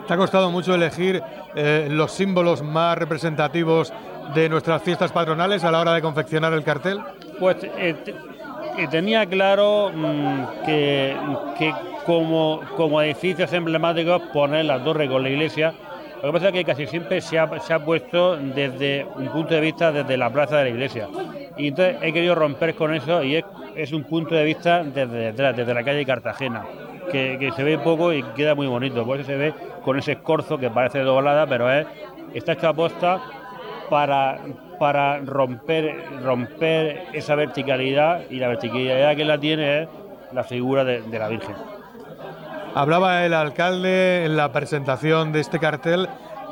¿Te 0.06 0.14
ha 0.14 0.16
costado 0.16 0.50
mucho 0.50 0.75
elegir 0.75 1.22
eh, 1.54 1.87
los 1.90 2.12
símbolos 2.12 2.62
más 2.62 2.98
representativos 2.98 3.92
de 4.34 4.48
nuestras 4.48 4.82
fiestas 4.82 5.12
patronales 5.12 5.64
a 5.64 5.70
la 5.70 5.80
hora 5.80 5.94
de 5.94 6.02
confeccionar 6.02 6.52
el 6.52 6.64
cartel? 6.64 6.98
Pues 7.38 7.56
eh, 7.62 7.94
tenía 8.87 9.26
claro 9.26 9.90
mm, 9.94 10.64
que, 10.64 11.16
como, 12.06 12.61
como 12.76 13.02
edificios 13.02 13.52
emblemáticos 13.52 14.23
poner 14.32 14.64
la 14.64 14.82
torre 14.82 15.08
con 15.08 15.23
la 15.23 15.30
iglesia. 15.30 15.75
Lo 16.23 16.28
que 16.28 16.32
pasa 16.32 16.47
es 16.49 16.52
que 16.52 16.64
casi 16.64 16.87
siempre 16.87 17.20
se 17.20 17.38
ha, 17.38 17.61
se 17.61 17.73
ha 17.75 17.85
puesto 17.85 18.37
desde 18.37 19.06
un 19.16 19.28
punto 19.28 19.54
de 19.54 19.61
vista 19.61 19.92
desde 19.92 20.16
la 20.16 20.30
plaza 20.30 20.58
de 20.58 20.64
la 20.64 20.70
iglesia. 20.70 21.08
Y 21.56 21.68
entonces 21.68 21.97
he 22.02 22.12
querido 22.12 22.35
romper 22.35 22.75
con 22.75 22.94
eso 22.94 23.23
y 23.23 23.37
es, 23.37 23.44
es 23.76 23.92
un 23.92 24.04
punto 24.04 24.35
de 24.35 24.44
vista 24.44 24.82
desde 24.82 25.16
detrás, 25.16 25.56
desde 25.56 25.75
la 25.75 25.85
calle 25.85 26.04
Cartagena, 26.04 26.64
que, 27.11 27.37
que, 27.38 27.52
se 27.52 27.62
ve 27.62 27.78
poco 27.78 28.12
y 28.12 28.23
queda 28.35 28.54
muy 28.54 28.66
bonito. 28.66 29.04
Por 29.04 29.18
eso 29.18 29.26
se 29.26 29.37
ve 29.37 29.54
con 29.85 29.99
ese 29.99 30.12
escorzo 30.12 30.58
que 30.58 30.70
parece 30.70 31.00
doblada, 31.00 31.47
pero 31.47 31.70
es, 31.73 31.87
está 32.35 32.52
hecho 32.52 32.68
a 32.68 32.75
posta 32.75 33.20
para, 33.88 34.38
para 34.78 35.18
romper, 35.18 36.04
romper 36.23 37.06
esa 37.12 37.35
verticalidad 37.35 38.23
y 38.30 38.37
la 38.37 38.49
verticalidad 38.49 39.16
que 39.16 39.25
la 39.25 39.38
tiene 39.38 39.82
es 39.82 39.88
la 40.32 40.44
figura 40.44 40.85
de, 40.85 41.02
la 41.18 41.28
Virgen. 41.28 41.54
Hablaba 42.75 43.25
el 43.25 43.35
alcalde 43.35 44.25
en 44.25 44.37
la 44.37 44.52
presentación 44.52 45.32
de 45.32 45.40
este 45.40 45.58
cartel 45.58 46.08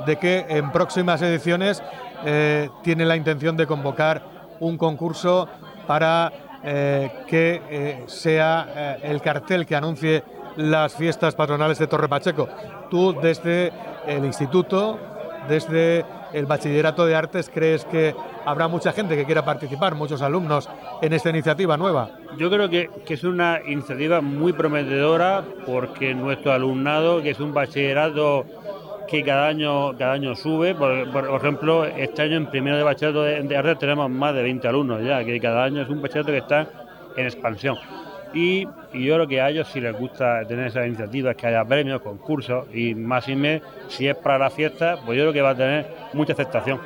de 0.06 0.16
que 0.16 0.47
en 0.49 0.73
próximas 0.73 1.23
ediciones 1.23 1.83
eh, 2.25 2.68
tiene 2.83 3.04
la 3.04 3.16
intención 3.16 3.56
de 3.56 3.66
convocar 3.66 4.23
un 4.61 4.76
concurso 4.76 5.49
para 5.87 6.33
eh, 6.64 7.11
que 7.28 7.62
eh, 7.71 8.04
sea 8.06 8.99
el 9.02 9.21
cartel 9.21 9.66
que 9.66 9.76
anuncie 9.76 10.25
las 10.56 10.95
fiestas 10.95 11.35
patronales 11.35 11.78
de 11.78 11.87
Torre 11.87 12.09
Pacheco. 12.09 12.49
Tú 12.90 13.14
desde 13.21 13.73
el 14.06 14.25
instituto, 14.25 14.99
desde 15.49 16.04
el 16.33 16.47
Bachillerato 16.47 17.06
de 17.06 17.14
Artes, 17.14 17.50
¿crees 17.52 17.85
que 17.85 18.14
habrá 18.45 18.68
mucha 18.68 18.92
gente 18.92 19.16
que 19.16 19.25
quiera 19.25 19.45
participar, 19.45 19.95
muchos 19.95 20.23
alumnos, 20.23 20.68
en 21.02 21.12
esta 21.12 21.30
iniciativa 21.30 21.76
nueva? 21.76 22.11
Yo 22.38 22.50
creo 22.50 22.68
que, 22.68 22.90
es 23.09 23.25
una 23.25 23.61
iniciativa 23.66 24.21
muy 24.21 24.52
prometedora 24.52 25.45
porque 25.66 26.14
nuestro 26.14 26.52
alumnado, 26.52 27.23
que 27.23 27.30
es 27.30 27.40
un 27.40 27.54
bachillerato 27.54 28.45
que 29.09 29.23
cada 29.23 29.47
año, 29.47 29.97
cada 29.97 30.12
año 30.14 30.35
sube, 30.35 30.75
por, 30.75 30.92
ejemplo, 31.37 31.85
este 31.85 32.23
año 32.23 32.37
en 32.37 32.47
primero 32.47 32.76
de 32.76 32.83
bachillerato 32.83 33.23
de, 33.23 33.42
de 33.42 33.56
artes 33.56 33.78
tenemos 33.78 34.11
más 34.11 34.35
de 34.35 34.42
20 34.42 34.68
alumnos 34.68 35.02
ya, 35.02 35.25
que 35.25 35.40
cada 35.40 35.64
año 35.64 35.83
es 35.83 35.88
un 35.88 36.02
bachillerato 36.02 36.33
que 36.33 36.38
está 36.38 36.68
en 37.16 37.26
expansión. 37.26 37.76
Y, 38.37 38.66
yo 38.93 39.14
creo 39.14 39.26
que 39.26 39.40
a 39.40 39.49
ellos 39.49 39.66
si 39.69 39.81
les 39.81 39.99
gusta 39.99 40.45
tener 40.47 40.66
esas 40.66 40.87
iniciativas, 40.87 41.35
que 41.37 41.47
haya 41.47 41.64
premios, 41.64 42.02
concursos 42.02 42.66
y 42.75 42.95
más 42.95 43.26
y 43.31 43.35
menos, 43.35 43.66
si 43.88 44.07
es 44.07 44.14
para 44.14 44.37
la 44.37 44.50
fiesta, 44.50 44.99
pues 45.07 45.16
yo 45.16 45.25
creo 45.25 45.33
que 45.33 45.40
va 45.40 45.50
a 45.50 45.55
tener 45.55 45.87
mucha 46.12 46.35
aceptación. 46.35 46.78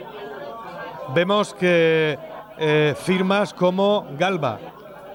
Vemos 1.12 1.52
que 1.52 2.16
eh, 2.56 2.94
firmas 2.96 3.52
como 3.52 4.06
Galba. 4.16 4.60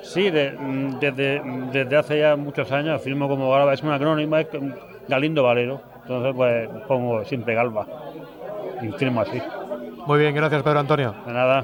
Sí, 0.02 0.30
desde, 0.30 1.42
desde 1.72 1.96
hace 1.96 2.20
ya 2.20 2.36
muchos 2.36 2.70
años 2.74 3.02
firmo 3.02 3.30
como 3.30 3.50
Galba, 3.52 3.74
es 3.74 3.82
un 3.82 3.92
acrónimo, 3.94 4.36
es 4.36 4.48
Galindo 5.08 5.42
Valero, 5.42 5.82
entonces 6.02 6.34
pues 6.36 6.70
pongo 6.86 7.24
siempre 7.24 7.56
Galba 7.56 7.88
y 8.82 8.92
firmo 8.98 9.22
así. 9.22 9.42
Muy 10.06 10.20
bien, 10.20 10.36
gracias 10.36 10.62
Pedro 10.64 10.80
Antonio. 10.80 11.16
De 11.26 11.32
nada. 11.32 11.64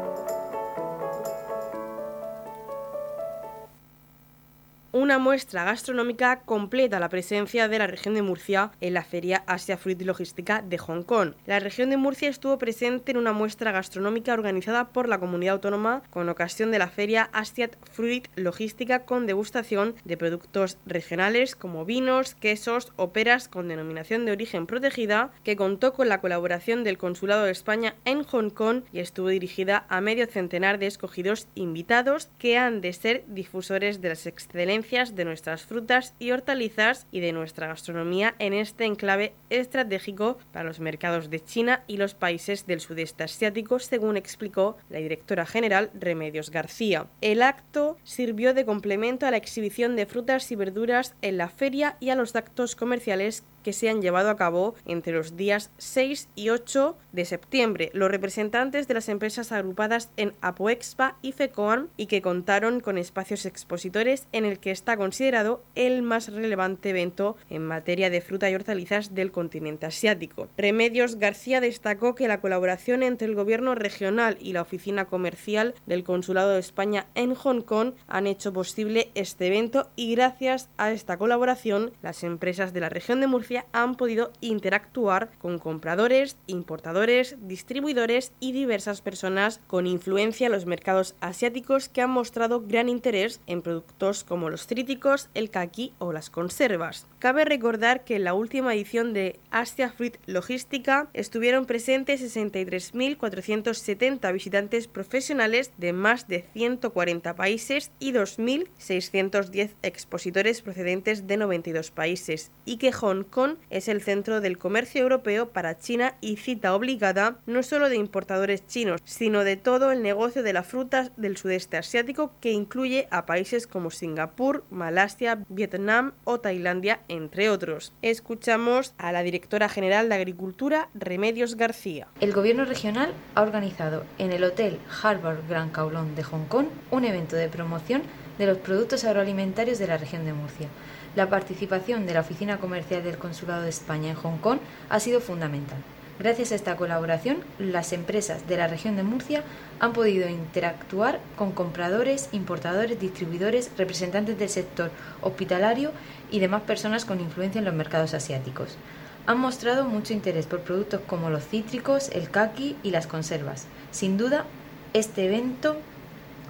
Una 4.93 5.19
muestra 5.19 5.63
gastronómica 5.63 6.41
completa 6.41 6.99
la 6.99 7.07
presencia 7.07 7.69
de 7.69 7.79
la 7.79 7.87
región 7.87 8.13
de 8.13 8.21
Murcia 8.21 8.71
en 8.81 8.93
la 8.93 9.03
Feria 9.03 9.43
Asia 9.47 9.77
Fruit 9.77 10.01
Logística 10.01 10.61
de 10.61 10.77
Hong 10.77 11.03
Kong. 11.03 11.33
La 11.45 11.59
región 11.59 11.89
de 11.89 11.97
Murcia 11.97 12.29
estuvo 12.29 12.57
presente 12.57 13.11
en 13.11 13.17
una 13.17 13.31
muestra 13.31 13.71
gastronómica 13.71 14.33
organizada 14.33 14.89
por 14.89 15.07
la 15.07 15.19
comunidad 15.19 15.55
autónoma 15.55 16.03
con 16.09 16.27
ocasión 16.27 16.71
de 16.71 16.79
la 16.79 16.89
Feria 16.89 17.29
Asia 17.31 17.69
Fruit 17.91 18.27
Logística 18.35 19.05
con 19.05 19.27
degustación 19.27 19.95
de 20.03 20.17
productos 20.17 20.77
regionales 20.85 21.55
como 21.55 21.85
vinos, 21.85 22.35
quesos 22.35 22.91
o 22.97 23.11
peras 23.11 23.47
con 23.47 23.69
denominación 23.69 24.25
de 24.25 24.33
origen 24.33 24.67
protegida, 24.67 25.31
que 25.43 25.55
contó 25.55 25.93
con 25.93 26.09
la 26.09 26.19
colaboración 26.19 26.83
del 26.83 26.97
Consulado 26.97 27.45
de 27.45 27.51
España 27.51 27.95
en 28.03 28.23
Hong 28.23 28.49
Kong 28.49 28.83
y 28.91 28.99
estuvo 28.99 29.29
dirigida 29.29 29.85
a 29.87 30.01
medio 30.01 30.27
centenar 30.27 30.79
de 30.79 30.87
escogidos 30.87 31.47
invitados 31.55 32.29
que 32.37 32.57
han 32.57 32.81
de 32.81 32.91
ser 32.91 33.23
difusores 33.27 34.01
de 34.01 34.09
las 34.09 34.25
excelencias 34.25 34.80
de 34.81 35.25
nuestras 35.25 35.61
frutas 35.63 36.15
y 36.17 36.31
hortalizas 36.31 37.05
y 37.11 37.19
de 37.19 37.33
nuestra 37.33 37.67
gastronomía 37.67 38.33
en 38.39 38.53
este 38.53 38.85
enclave 38.85 39.33
estratégico 39.51 40.39
para 40.51 40.65
los 40.65 40.79
mercados 40.79 41.29
de 41.29 41.39
China 41.39 41.83
y 41.85 41.97
los 41.97 42.15
países 42.15 42.65
del 42.65 42.81
sudeste 42.81 43.23
asiático, 43.23 43.77
según 43.77 44.17
explicó 44.17 44.77
la 44.89 44.97
directora 44.97 45.45
general 45.45 45.91
Remedios 45.93 46.49
García. 46.49 47.05
El 47.21 47.43
acto 47.43 47.97
sirvió 48.03 48.55
de 48.55 48.65
complemento 48.65 49.27
a 49.27 49.31
la 49.31 49.37
exhibición 49.37 49.95
de 49.95 50.07
frutas 50.07 50.51
y 50.51 50.55
verduras 50.55 51.13
en 51.21 51.37
la 51.37 51.49
feria 51.49 51.95
y 51.99 52.09
a 52.09 52.15
los 52.15 52.35
actos 52.35 52.75
comerciales 52.75 53.43
que 53.63 53.73
se 53.73 53.89
han 53.89 54.01
llevado 54.01 54.29
a 54.29 54.35
cabo 54.35 54.75
entre 54.85 55.13
los 55.13 55.37
días 55.37 55.71
6 55.77 56.29
y 56.35 56.49
8 56.49 56.97
de 57.11 57.25
septiembre. 57.25 57.89
Los 57.93 58.11
representantes 58.11 58.87
de 58.87 58.93
las 58.93 59.09
empresas 59.09 59.51
agrupadas 59.51 60.09
en 60.17 60.33
Apoexpa 60.41 61.17
y 61.21 61.31
FECOAN 61.31 61.89
y 61.97 62.07
que 62.07 62.21
contaron 62.21 62.79
con 62.79 62.97
espacios 62.97 63.45
expositores 63.45 64.27
en 64.31 64.45
el 64.45 64.59
que 64.59 64.71
está 64.71 64.97
considerado 64.97 65.63
el 65.75 66.01
más 66.01 66.31
relevante 66.31 66.89
evento 66.89 67.37
en 67.49 67.65
materia 67.65 68.09
de 68.09 68.21
fruta 68.21 68.49
y 68.49 68.55
hortalizas 68.55 69.13
del 69.13 69.31
continente 69.31 69.85
asiático. 69.85 70.47
Remedios 70.57 71.15
García 71.15 71.61
destacó 71.61 72.15
que 72.15 72.27
la 72.27 72.41
colaboración 72.41 73.03
entre 73.03 73.27
el 73.27 73.35
gobierno 73.35 73.75
regional 73.75 74.37
y 74.39 74.53
la 74.53 74.61
oficina 74.61 75.05
comercial 75.05 75.75
del 75.85 76.03
Consulado 76.03 76.51
de 76.51 76.59
España 76.59 77.07
en 77.15 77.35
Hong 77.35 77.61
Kong 77.61 77.93
han 78.07 78.27
hecho 78.27 78.53
posible 78.53 79.11
este 79.15 79.47
evento 79.47 79.89
y 79.95 80.15
gracias 80.15 80.69
a 80.77 80.91
esta 80.91 81.17
colaboración 81.17 81.91
las 82.01 82.23
empresas 82.23 82.73
de 82.73 82.79
la 82.79 82.89
región 82.89 83.21
de 83.21 83.27
Murcia 83.27 83.50
han 83.71 83.95
podido 83.95 84.33
interactuar 84.41 85.31
con 85.37 85.59
compradores, 85.59 86.37
importadores, 86.47 87.37
distribuidores 87.41 88.31
y 88.39 88.51
diversas 88.51 89.01
personas 89.01 89.61
con 89.67 89.85
influencia 89.87 90.47
en 90.47 90.53
los 90.53 90.65
mercados 90.65 91.15
asiáticos 91.19 91.89
que 91.89 92.01
han 92.01 92.09
mostrado 92.09 92.61
gran 92.61 92.89
interés 92.89 93.41
en 93.47 93.61
productos 93.61 94.23
como 94.23 94.49
los 94.49 94.65
críticos, 94.67 95.29
el 95.33 95.49
kaki 95.49 95.93
o 95.99 96.13
las 96.13 96.29
conservas. 96.29 97.07
Cabe 97.19 97.43
recordar 97.45 98.03
que 98.03 98.15
en 98.15 98.23
la 98.23 98.33
última 98.33 98.73
edición 98.73 99.13
de 99.13 99.39
Asia 99.51 99.91
Fruit 99.91 100.17
Logística 100.25 101.09
estuvieron 101.13 101.65
presentes 101.65 102.21
63.470 102.21 104.33
visitantes 104.33 104.87
profesionales 104.87 105.71
de 105.77 105.93
más 105.93 106.27
de 106.27 106.45
140 106.53 107.35
países 107.35 107.91
y 107.99 108.13
2.610 108.13 109.71
expositores 109.81 110.61
procedentes 110.61 111.27
de 111.27 111.37
92 111.37 111.91
países 111.91 112.51
y 112.65 112.77
que 112.77 112.91
Hong 112.91 113.23
Kong 113.23 113.40
es 113.69 113.87
el 113.87 114.01
centro 114.01 114.41
del 114.41 114.57
comercio 114.57 115.01
europeo 115.01 115.49
para 115.49 115.77
China 115.77 116.15
y 116.21 116.37
cita 116.37 116.75
obligada 116.75 117.37
no 117.45 117.63
solo 117.63 117.89
de 117.89 117.95
importadores 117.95 118.65
chinos, 118.67 119.01
sino 119.05 119.43
de 119.43 119.57
todo 119.57 119.91
el 119.91 120.03
negocio 120.03 120.43
de 120.43 120.53
la 120.53 120.63
fruta 120.63 121.11
del 121.17 121.37
sudeste 121.37 121.77
asiático 121.77 122.33
que 122.39 122.51
incluye 122.51 123.07
a 123.11 123.25
países 123.25 123.67
como 123.67 123.91
Singapur, 123.91 124.63
Malasia, 124.69 125.43
Vietnam 125.49 126.13
o 126.23 126.39
Tailandia, 126.39 127.01
entre 127.07 127.49
otros. 127.49 127.93
Escuchamos 128.01 128.93
a 128.97 129.11
la 129.11 129.23
directora 129.23 129.69
general 129.69 130.09
de 130.09 130.15
Agricultura, 130.15 130.89
Remedios 130.93 131.55
García. 131.55 132.07
El 132.19 132.33
gobierno 132.33 132.65
regional 132.65 133.13
ha 133.35 133.41
organizado 133.41 134.03
en 134.17 134.31
el 134.31 134.43
Hotel 134.43 134.79
Harbour 135.01 135.41
Grand 135.47 135.71
Kowloon 135.71 136.15
de 136.15 136.23
Hong 136.23 136.45
Kong 136.45 136.67
un 136.91 137.05
evento 137.05 137.35
de 137.35 137.49
promoción 137.49 138.03
de 138.37 138.47
los 138.47 138.57
productos 138.57 139.03
agroalimentarios 139.03 139.77
de 139.79 139.87
la 139.87 139.97
región 139.97 140.25
de 140.25 140.33
Murcia. 140.33 140.67
La 141.13 141.29
participación 141.29 142.05
de 142.05 142.13
la 142.13 142.21
Oficina 142.21 142.57
Comercial 142.57 143.03
del 143.03 143.17
Consulado 143.17 143.63
de 143.63 143.69
España 143.69 144.11
en 144.11 144.15
Hong 144.15 144.37
Kong 144.37 144.59
ha 144.89 145.01
sido 145.01 145.19
fundamental. 145.19 145.77
Gracias 146.19 146.53
a 146.53 146.55
esta 146.55 146.77
colaboración, 146.77 147.39
las 147.59 147.91
empresas 147.91 148.47
de 148.47 148.55
la 148.55 148.67
región 148.67 148.95
de 148.95 149.03
Murcia 149.03 149.43
han 149.81 149.91
podido 149.91 150.29
interactuar 150.29 151.19
con 151.35 151.51
compradores, 151.51 152.29
importadores, 152.31 152.97
distribuidores, 152.97 153.71
representantes 153.77 154.39
del 154.39 154.47
sector 154.47 154.89
hospitalario 155.19 155.91
y 156.31 156.39
demás 156.39 156.61
personas 156.61 157.03
con 157.03 157.19
influencia 157.19 157.59
en 157.59 157.65
los 157.65 157.73
mercados 157.73 158.13
asiáticos. 158.13 158.77
Han 159.25 159.37
mostrado 159.37 159.83
mucho 159.83 160.13
interés 160.13 160.45
por 160.45 160.61
productos 160.61 161.01
como 161.07 161.29
los 161.29 161.45
cítricos, 161.45 162.09
el 162.13 162.29
kaki 162.29 162.77
y 162.83 162.91
las 162.91 163.07
conservas. 163.07 163.65
Sin 163.91 164.17
duda, 164.17 164.45
este 164.93 165.25
evento 165.25 165.75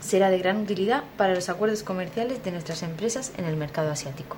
será 0.02 0.30
de 0.30 0.38
gran 0.38 0.58
utilidad 0.58 1.04
para 1.18 1.34
los 1.34 1.50
acuerdos 1.50 1.82
comerciales 1.82 2.44
de 2.44 2.52
nuestras 2.52 2.84
empresas 2.84 3.32
en 3.38 3.46
el 3.46 3.58
mercado 3.58 3.90
asiático. 3.90 4.38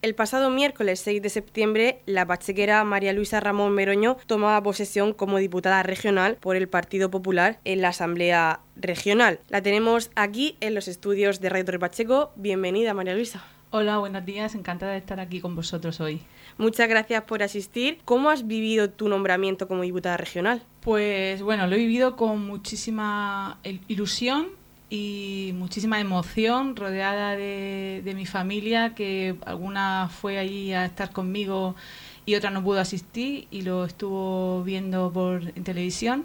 El 0.00 0.14
pasado 0.14 0.48
miércoles 0.48 1.00
6 1.00 1.20
de 1.22 1.28
septiembre, 1.28 2.02
la 2.06 2.24
pachequera 2.24 2.84
María 2.84 3.12
Luisa 3.12 3.40
Ramón 3.40 3.72
Meroño 3.72 4.16
tomaba 4.28 4.62
posesión 4.62 5.12
como 5.12 5.38
diputada 5.38 5.82
regional 5.82 6.36
por 6.36 6.54
el 6.54 6.68
Partido 6.68 7.10
Popular 7.10 7.58
en 7.64 7.82
la 7.82 7.88
Asamblea 7.88 8.60
Regional. 8.76 9.40
La 9.48 9.60
tenemos 9.60 10.12
aquí 10.14 10.56
en 10.60 10.76
los 10.76 10.86
estudios 10.86 11.40
de 11.40 11.48
Radio 11.48 11.64
Torre 11.64 11.78
Pacheco. 11.80 12.30
Bienvenida, 12.36 12.94
María 12.94 13.14
Luisa. 13.14 13.44
Hola, 13.70 13.98
buenos 13.98 14.24
días. 14.24 14.54
Encantada 14.54 14.92
de 14.92 14.98
estar 14.98 15.18
aquí 15.18 15.40
con 15.40 15.56
vosotros 15.56 16.00
hoy. 16.00 16.22
Muchas 16.58 16.88
gracias 16.88 17.24
por 17.24 17.42
asistir. 17.42 17.98
¿Cómo 18.04 18.30
has 18.30 18.46
vivido 18.46 18.90
tu 18.90 19.08
nombramiento 19.08 19.66
como 19.66 19.82
diputada 19.82 20.16
regional? 20.16 20.62
Pues 20.80 21.42
bueno, 21.42 21.66
lo 21.66 21.74
he 21.74 21.78
vivido 21.78 22.14
con 22.14 22.46
muchísima 22.46 23.58
ilusión 23.88 24.57
y 24.90 25.52
muchísima 25.54 26.00
emoción 26.00 26.74
rodeada 26.76 27.36
de, 27.36 28.12
mi 28.14 28.26
familia, 28.26 28.94
que 28.94 29.36
alguna 29.44 30.08
fue 30.08 30.38
allí 30.38 30.72
a 30.72 30.86
estar 30.86 31.12
conmigo 31.12 31.76
y 32.24 32.34
otra 32.34 32.50
no 32.50 32.62
pudo 32.62 32.80
asistir 32.80 33.48
y 33.50 33.62
lo 33.62 33.84
estuvo 33.84 34.62
viendo 34.64 35.12
por 35.12 35.42
en 35.54 35.64
televisión. 35.64 36.24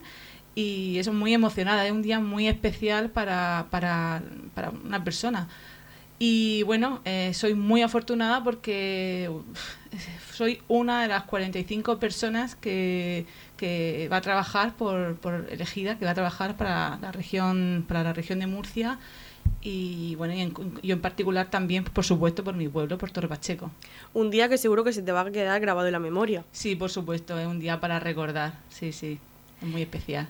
Y 0.55 0.97
eso 0.99 1.13
muy 1.13 1.33
emocionada, 1.33 1.85
es 1.85 1.91
un 1.91 2.03
día 2.03 2.19
muy 2.19 2.47
especial 2.47 3.09
para, 3.09 3.67
para, 3.71 4.21
para 4.53 4.69
una 4.69 5.03
persona. 5.03 5.49
Y 6.19 6.63
bueno, 6.63 7.01
eh, 7.05 7.33
soy 7.33 7.53
muy 7.53 7.81
afortunada 7.81 8.43
porque 8.43 9.29
soy 10.33 10.61
una 10.67 11.01
de 11.01 11.09
las 11.09 11.23
45 11.23 11.99
personas 11.99 12.55
que, 12.55 13.25
que 13.63 14.09
va 14.11 14.17
a 14.17 14.21
trabajar 14.21 14.75
por, 14.75 15.15
por, 15.15 15.47
elegida, 15.49 15.97
que 15.97 16.03
va 16.03 16.11
a 16.11 16.13
trabajar 16.13 16.57
para 16.57 16.97
la 17.01 17.13
región, 17.13 17.85
para 17.87 18.03
la 18.03 18.11
región 18.11 18.39
de 18.39 18.47
Murcia 18.47 18.99
y 19.61 20.15
bueno, 20.15 20.33
y 20.33 20.51
yo 20.85 20.95
en 20.95 20.99
particular 20.99 21.49
también, 21.49 21.85
por 21.85 22.03
supuesto, 22.03 22.43
por 22.43 22.55
mi 22.55 22.67
pueblo, 22.67 22.97
por 22.97 23.11
Torre 23.11 23.29
Pacheco. 23.29 23.71
Un 24.13 24.31
día 24.31 24.49
que 24.49 24.57
seguro 24.57 24.83
que 24.83 24.91
se 24.91 25.01
te 25.01 25.13
va 25.13 25.21
a 25.21 25.31
quedar 25.31 25.61
grabado 25.61 25.87
en 25.87 25.93
la 25.93 25.99
memoria. 25.99 26.43
Sí, 26.51 26.75
por 26.75 26.89
supuesto, 26.89 27.39
es 27.39 27.47
un 27.47 27.61
día 27.61 27.79
para 27.79 28.01
recordar, 28.01 28.55
sí, 28.69 28.91
sí, 28.91 29.17
es 29.61 29.67
muy 29.69 29.81
especial. 29.81 30.27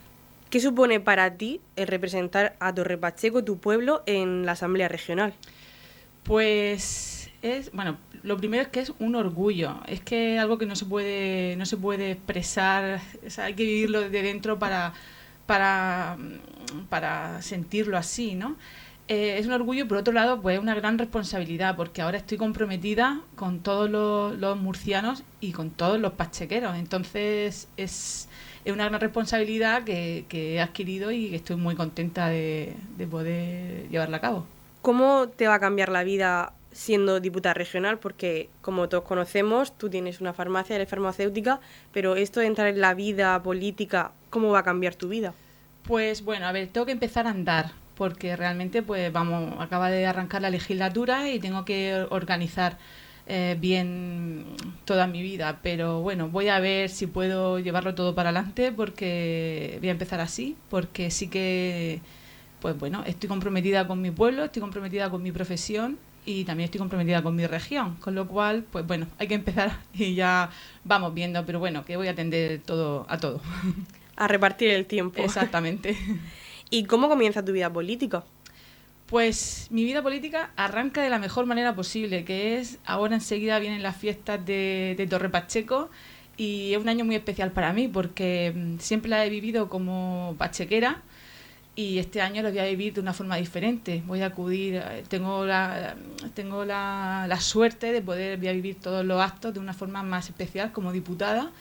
¿Qué 0.51 0.59
supone 0.59 0.99
para 0.99 1.35
ti 1.35 1.59
el 1.75 1.87
representar 1.87 2.55
a 2.59 2.71
Torre 2.71 2.99
Pacheco, 2.99 3.43
tu 3.43 3.57
pueblo, 3.57 4.03
en 4.05 4.45
la 4.45 4.51
Asamblea 4.51 4.89
Regional? 4.89 5.33
Pues 6.21 7.12
es, 7.43 7.71
bueno, 7.73 7.97
lo 8.23 8.37
primero 8.37 8.63
es 8.63 8.69
que 8.69 8.79
es 8.79 8.93
un 8.99 9.15
orgullo, 9.15 9.75
es 9.87 9.99
que 9.99 10.35
es 10.35 10.41
algo 10.41 10.57
que 10.57 10.65
no 10.65 10.75
se 10.75 10.85
puede, 10.85 11.55
no 11.57 11.65
se 11.65 11.75
puede 11.75 12.11
expresar, 12.11 13.01
hay 13.37 13.53
que 13.53 13.63
vivirlo 13.63 14.09
de 14.09 14.21
dentro 14.21 14.57
para, 14.57 14.93
para, 15.45 16.17
para 16.89 17.41
sentirlo 17.41 17.97
así, 17.97 18.35
¿no? 18.35 18.55
Eh, 19.09 19.37
es 19.37 19.45
un 19.45 19.51
orgullo 19.51 19.85
por 19.89 19.97
otro 19.97 20.13
lado, 20.13 20.41
pues 20.41 20.57
una 20.57 20.73
gran 20.73 20.97
responsabilidad, 20.97 21.75
porque 21.75 22.01
ahora 22.01 22.17
estoy 22.17 22.37
comprometida 22.37 23.19
con 23.35 23.59
todos 23.59 23.89
los, 23.89 24.57
murcianos 24.57 25.23
y 25.41 25.51
con 25.51 25.69
todos 25.69 25.99
los 25.99 26.13
pachequeros. 26.13 26.77
Entonces 26.77 27.67
es, 27.75 28.29
una 28.65 28.87
gran 28.87 29.01
responsabilidad 29.01 29.83
que, 29.83 30.25
he 30.31 30.61
adquirido 30.61 31.11
y 31.11 31.29
que 31.31 31.35
estoy 31.35 31.57
muy 31.57 31.75
contenta 31.75 32.29
de, 32.29 32.73
de 32.97 33.05
poder 33.05 33.89
llevarla 33.89 34.17
a 34.17 34.21
cabo. 34.21 34.45
¿Cómo 34.81 35.27
te 35.27 35.47
va 35.47 35.55
a 35.55 35.59
cambiar 35.59 35.89
la 35.89 36.05
vida 36.05 36.53
siendo 36.73 37.19
diputada 37.19 37.53
regional, 37.53 37.99
porque 37.99 38.49
como 38.61 38.89
todos 38.89 39.03
conocemos, 39.03 39.77
tú 39.77 39.89
tienes 39.89 40.19
una 40.19 40.33
farmacia, 40.33 40.75
eres 40.75 40.89
farmacéutica, 40.89 41.59
pero 41.91 42.15
esto 42.15 42.39
de 42.39 42.47
entrar 42.47 42.67
en 42.67 42.81
la 42.81 42.93
vida 42.93 43.41
política, 43.41 44.11
¿cómo 44.29 44.49
va 44.49 44.59
a 44.59 44.63
cambiar 44.63 44.95
tu 44.95 45.07
vida? 45.07 45.33
Pues 45.83 46.23
bueno, 46.23 46.47
a 46.47 46.51
ver, 46.51 46.67
tengo 46.67 46.85
que 46.85 46.91
empezar 46.91 47.27
a 47.27 47.29
andar, 47.29 47.71
porque 47.95 48.35
realmente, 48.35 48.81
pues 48.81 49.11
vamos, 49.11 49.55
acaba 49.59 49.89
de 49.89 50.05
arrancar 50.05 50.41
la 50.41 50.49
legislatura 50.49 51.29
y 51.29 51.39
tengo 51.39 51.65
que 51.65 52.05
organizar 52.09 52.77
eh, 53.27 53.55
bien 53.59 54.45
toda 54.85 55.07
mi 55.07 55.21
vida, 55.21 55.59
pero 55.61 56.01
bueno, 56.01 56.29
voy 56.29 56.49
a 56.49 56.59
ver 56.59 56.89
si 56.89 57.07
puedo 57.07 57.59
llevarlo 57.59 57.95
todo 57.95 58.15
para 58.15 58.29
adelante, 58.29 58.71
porque 58.71 59.77
voy 59.79 59.89
a 59.89 59.91
empezar 59.91 60.19
así, 60.19 60.57
porque 60.69 61.11
sí 61.11 61.29
que, 61.29 62.01
pues 62.61 62.77
bueno, 62.77 63.03
estoy 63.05 63.29
comprometida 63.29 63.87
con 63.87 64.01
mi 64.01 64.11
pueblo, 64.11 64.45
estoy 64.45 64.61
comprometida 64.61 65.09
con 65.09 65.21
mi 65.21 65.31
profesión 65.31 65.97
y 66.25 66.45
también 66.45 66.65
estoy 66.65 66.79
comprometida 66.79 67.21
con 67.21 67.35
mi 67.35 67.45
región, 67.47 67.95
con 67.95 68.15
lo 68.15 68.27
cual, 68.27 68.63
pues 68.71 68.85
bueno, 68.85 69.07
hay 69.17 69.27
que 69.27 69.35
empezar 69.35 69.77
y 69.93 70.15
ya 70.15 70.49
vamos 70.83 71.13
viendo, 71.13 71.45
pero 71.45 71.59
bueno, 71.59 71.85
que 71.85 71.97
voy 71.97 72.07
a 72.07 72.11
atender 72.11 72.61
todo 72.65 73.05
a 73.09 73.17
todo. 73.17 73.41
A 74.15 74.27
repartir 74.27 74.69
el 74.69 74.85
tiempo. 74.85 75.23
Exactamente. 75.23 75.97
¿Y 76.69 76.83
cómo 76.83 77.09
comienza 77.09 77.43
tu 77.43 77.51
vida 77.51 77.73
política? 77.73 78.23
Pues 79.07 79.67
mi 79.71 79.83
vida 79.83 80.03
política 80.03 80.51
arranca 80.55 81.01
de 81.01 81.09
la 81.09 81.17
mejor 81.17 81.47
manera 81.47 81.73
posible, 81.73 82.23
que 82.23 82.59
es 82.59 82.77
ahora 82.85 83.15
enseguida 83.15 83.57
vienen 83.57 83.81
las 83.81 83.97
fiestas 83.97 84.45
de, 84.45 84.93
de 84.95 85.07
Torre 85.07 85.29
Pacheco 85.29 85.89
y 86.37 86.73
es 86.73 86.79
un 86.79 86.89
año 86.89 87.05
muy 87.05 87.15
especial 87.15 87.51
para 87.51 87.73
mí 87.73 87.87
porque 87.87 88.53
mm, 88.55 88.77
siempre 88.77 89.09
la 89.09 89.25
he 89.25 89.29
vivido 89.29 89.67
como 89.67 90.35
pachequera 90.37 91.01
y 91.75 91.97
este 91.97 92.21
año 92.21 92.43
lo 92.43 92.49
voy 92.49 92.59
a 92.59 92.65
vivir 92.65 92.93
de 92.93 93.01
una 93.01 93.13
forma 93.13 93.37
diferente. 93.37 94.03
Voy 94.05 94.21
a 94.21 94.27
acudir, 94.27 94.75
eh, 94.75 95.03
tengo 95.07 95.45
la, 95.45 95.95
tengo 96.33 96.65
la, 96.65 97.25
la 97.27 97.39
suerte 97.39 97.91
de 97.91 98.01
poder 98.01 98.37
voy 98.37 98.47
a 98.47 98.53
vivir 98.53 98.79
todos 98.79 99.03
los 99.05 99.19
actos 99.21 99.53
de 99.53 99.59
una 99.59 99.73
forma 99.73 100.03
más 100.03 100.29
especial 100.29 100.71
como 100.71 100.91
diputada 100.91 101.51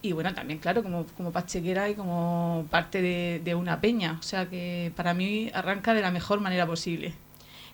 y 0.00 0.12
bueno, 0.12 0.32
también 0.32 0.58
claro, 0.58 0.82
como, 0.82 1.04
como 1.16 1.32
pachequera 1.32 1.88
y 1.90 1.94
como 1.94 2.66
parte 2.70 3.02
de, 3.02 3.40
de 3.44 3.54
una 3.54 3.80
peña. 3.80 4.16
O 4.18 4.22
sea 4.22 4.48
que 4.48 4.92
para 4.96 5.12
mí 5.12 5.50
arranca 5.52 5.92
de 5.92 6.00
la 6.00 6.10
mejor 6.10 6.40
manera 6.40 6.66
posible. 6.66 7.12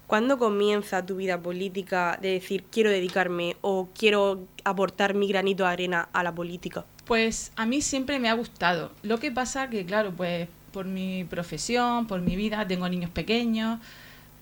¿Cuándo 0.07 0.39
comienza 0.39 1.07
tu 1.07 1.17
vida 1.17 1.41
política 1.41 2.19
de 2.21 2.33
decir 2.33 2.65
quiero 2.71 2.91
dedicarme 2.91 3.57
o 3.63 3.89
quiero 3.97 4.47
aportar 4.65 5.15
mi 5.15 5.29
granito 5.29 5.65
de 5.65 5.71
arena 5.71 6.09
a 6.13 6.23
la 6.23 6.35
política? 6.35 6.85
Pues 7.07 7.53
a 7.57 7.67
mí 7.67 7.81
siempre 7.81 8.19
me 8.19 8.29
ha 8.29 8.35
gustado. 8.35 8.91
Lo 9.03 9.19
que 9.19 9.31
pasa 9.31 9.71
que, 9.71 9.87
claro, 9.87 10.13
pues 10.15 10.49
por 10.75 10.87
mi 10.87 11.25
profesión, 11.25 12.07
por 12.09 12.21
mi 12.21 12.35
vida, 12.35 12.67
tengo 12.67 12.89
niños 12.89 13.11
pequeños, 13.11 13.79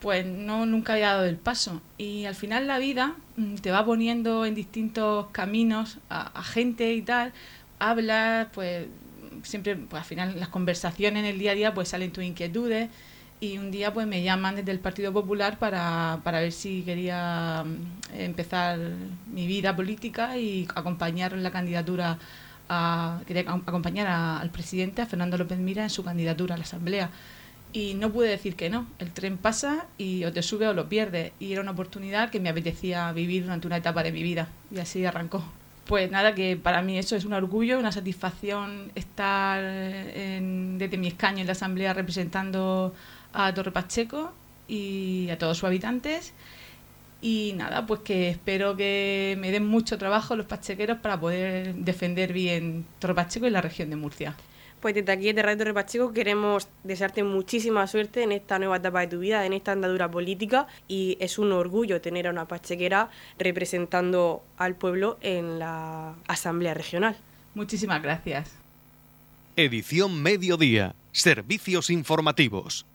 pues 0.01 0.25
no 0.25 0.65
nunca 0.65 0.93
había 0.93 1.13
dado 1.13 1.25
el 1.25 1.37
paso. 1.37 1.79
Y 1.99 2.25
al 2.25 2.35
final 2.35 2.65
la 2.67 2.79
vida 2.79 3.15
mm, 3.37 3.55
te 3.57 3.71
va 3.71 3.85
poniendo 3.85 4.45
en 4.45 4.55
distintos 4.55 5.27
caminos 5.31 5.99
a, 6.09 6.43
gente 6.43 6.91
y 6.93 7.03
tal, 7.03 7.31
hablas, 7.79 8.47
pues 8.53 8.87
siempre, 9.43 9.75
pues 9.75 10.01
al 10.01 10.07
final 10.07 10.39
las 10.39 10.49
conversaciones 10.49 11.19
en 11.19 11.25
el 11.25 11.37
día 11.39 11.51
a 11.51 11.55
día 11.55 11.73
pues 11.73 11.89
salen 11.89 12.11
tus 12.11 12.23
inquietudes 12.23 12.89
y 13.39 13.57
un 13.59 13.71
día 13.71 13.93
pues 13.93 14.07
me 14.07 14.23
llaman 14.23 14.55
desde 14.55 14.71
el 14.71 14.79
Partido 14.79 15.13
Popular 15.13 15.59
para, 15.59 16.19
para 16.23 16.39
ver 16.39 16.51
si 16.51 16.81
quería 16.81 17.63
mm, 17.63 18.19
empezar 18.19 18.79
mi 19.27 19.45
vida 19.45 19.75
política 19.75 20.37
y 20.37 20.67
acompañar 20.75 21.33
la 21.33 21.51
candidatura 21.51 22.17
quería 23.25 23.41
acompañar 23.41 24.07
al 24.07 24.49
presidente, 24.49 25.01
a 25.01 25.05
Fernando 25.05 25.37
López 25.37 25.57
Mira, 25.59 25.83
en 25.83 25.89
su 25.89 26.03
candidatura 26.03 26.55
a 26.55 26.57
la 26.57 26.63
Asamblea. 26.63 27.09
Y 27.71 27.95
no 27.95 28.11
pude 28.11 28.29
decir 28.29 28.55
que 28.55 28.69
no. 28.69 28.85
El 28.99 29.11
tren 29.11 29.37
pasa 29.37 29.87
y 29.97 30.25
o 30.25 30.31
te 30.31 30.43
sube 30.43 30.67
o 30.67 30.73
lo 30.73 30.89
pierdes. 30.89 31.31
Y 31.39 31.53
era 31.53 31.61
una 31.61 31.71
oportunidad 31.71 32.29
que 32.29 32.39
me 32.39 32.49
apetecía 32.49 33.11
vivir 33.13 33.43
durante 33.43 33.65
una 33.65 33.77
etapa 33.77 34.03
de 34.03 34.11
mi 34.11 34.21
vida. 34.21 34.47
Y 34.71 34.79
así 34.79 35.03
arrancó. 35.05 35.43
Pues 35.85 36.09
nada, 36.11 36.33
que 36.35 36.55
para 36.55 36.81
mí 36.81 36.97
eso 36.97 37.15
es 37.15 37.25
un 37.25 37.33
orgullo, 37.33 37.79
una 37.79 37.91
satisfacción 37.91 38.91
estar 38.95 39.61
desde 39.61 40.97
mi 40.97 41.07
escaño 41.07 41.39
en 41.39 41.47
la 41.47 41.53
Asamblea 41.53 41.93
representando 41.93 42.93
a 43.33 43.53
Torre 43.53 43.71
Pacheco 43.71 44.31
y 44.67 45.29
a 45.29 45.37
todos 45.37 45.57
sus 45.57 45.65
habitantes 45.65 46.33
y 47.23 47.53
nada, 47.55 47.85
pues 47.85 48.01
que 48.01 48.27
espero 48.27 48.75
que 48.75 49.37
me 49.39 49.49
den 49.49 49.65
mucho 49.65 49.97
trabajo 49.97 50.35
los 50.35 50.45
pachequeros 50.45 50.97
para 50.97 51.17
poder 51.17 51.73
defender 51.73 52.33
bien 52.33 52.85
Torre 52.99 53.15
Pacheco 53.15 53.47
y 53.47 53.49
la 53.49 53.61
región 53.61 53.89
de 53.89 53.95
Murcia. 53.95 54.35
Pues 54.81 54.93
desde 54.93 55.13
aquí, 55.13 55.27
desde 55.27 55.41
Radio 55.41 55.59
Torre 55.59 55.73
Pacheco, 55.73 56.11
queremos 56.11 56.67
desearte 56.83 57.23
muchísima 57.23 57.87
suerte 57.87 58.23
en 58.23 58.33
esta 58.33 58.59
nueva 58.59 58.75
etapa 58.75 58.99
de 58.99 59.07
tu 59.07 59.19
vida, 59.19 59.45
en 59.45 59.53
esta 59.53 59.71
andadura 59.71 60.11
política, 60.11 60.67
y 60.89 61.15
es 61.21 61.39
un 61.39 61.53
orgullo 61.53 62.01
tener 62.01 62.27
a 62.27 62.31
una 62.31 62.45
pachequera 62.45 63.09
representando 63.39 64.43
al 64.57 64.75
pueblo 64.75 65.17
en 65.21 65.59
la 65.59 66.15
Asamblea 66.27 66.73
Regional. 66.73 67.15
Muchísimas 67.55 68.03
gracias. 68.03 68.51
Edición 69.55 70.21
Mediodía. 70.21 70.93
Servicios 71.13 71.89
informativos. 71.89 72.85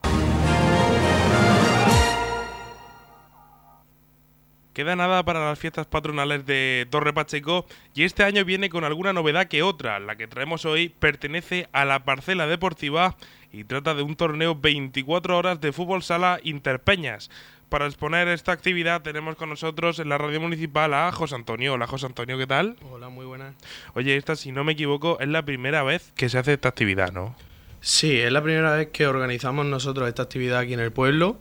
Queda 4.79 4.95
nada 4.95 5.25
para 5.25 5.45
las 5.45 5.59
fiestas 5.59 5.89
patronales 5.89 6.47
de 6.47 6.87
Torre 6.89 7.13
Pacheco 7.13 7.67
y 7.97 8.05
este 8.05 8.23
año 8.23 8.45
viene 8.45 8.71
con 8.71 8.85
alguna 8.85 9.13
novedad 9.13 9.49
que 9.49 9.65
otra. 9.65 9.99
La 9.99 10.15
que 10.15 10.29
traemos 10.29 10.65
hoy 10.67 10.89
pertenece 10.89 11.69
a 11.73 11.85
la 11.85 12.05
parcela 12.05 12.47
deportiva 12.47 13.17
y 13.53 13.65
trata 13.65 13.95
de 13.95 14.03
un 14.03 14.15
torneo 14.15 14.55
24 14.55 15.37
horas 15.37 15.61
de 15.61 15.73
fútbol 15.73 16.05
sala 16.05 16.39
Interpeñas. 16.45 17.29
Para 17.69 17.87
exponer 17.87 18.29
esta 18.29 18.53
actividad 18.53 19.03
tenemos 19.03 19.35
con 19.35 19.49
nosotros 19.49 19.99
en 19.99 20.11
la 20.11 20.17
radio 20.17 20.41
municipal 20.41 20.95
a 20.95 21.11
José 21.11 21.35
Antonio. 21.35 21.73
Hola 21.73 21.89
José 21.89 22.07
Antonio, 22.07 22.39
¿qué 22.39 22.47
tal? 22.47 22.77
Hola, 22.89 23.09
muy 23.09 23.27
buenas. 23.27 23.57
Oye, 23.95 24.17
esta 24.17 24.37
si 24.37 24.53
no 24.53 24.63
me 24.63 24.75
equivoco 24.75 25.19
es 25.19 25.27
la 25.27 25.45
primera 25.45 25.83
vez 25.83 26.13
que 26.15 26.29
se 26.29 26.39
hace 26.39 26.53
esta 26.53 26.69
actividad, 26.69 27.11
¿no? 27.11 27.35
Sí, 27.81 28.21
es 28.21 28.31
la 28.31 28.45
primera 28.45 28.77
vez 28.77 28.91
que 28.93 29.09
organizamos 29.09 29.67
nosotros 29.67 30.07
esta 30.07 30.23
actividad 30.23 30.61
aquí 30.61 30.75
en 30.75 30.81
el 30.81 30.93
pueblo 30.93 31.41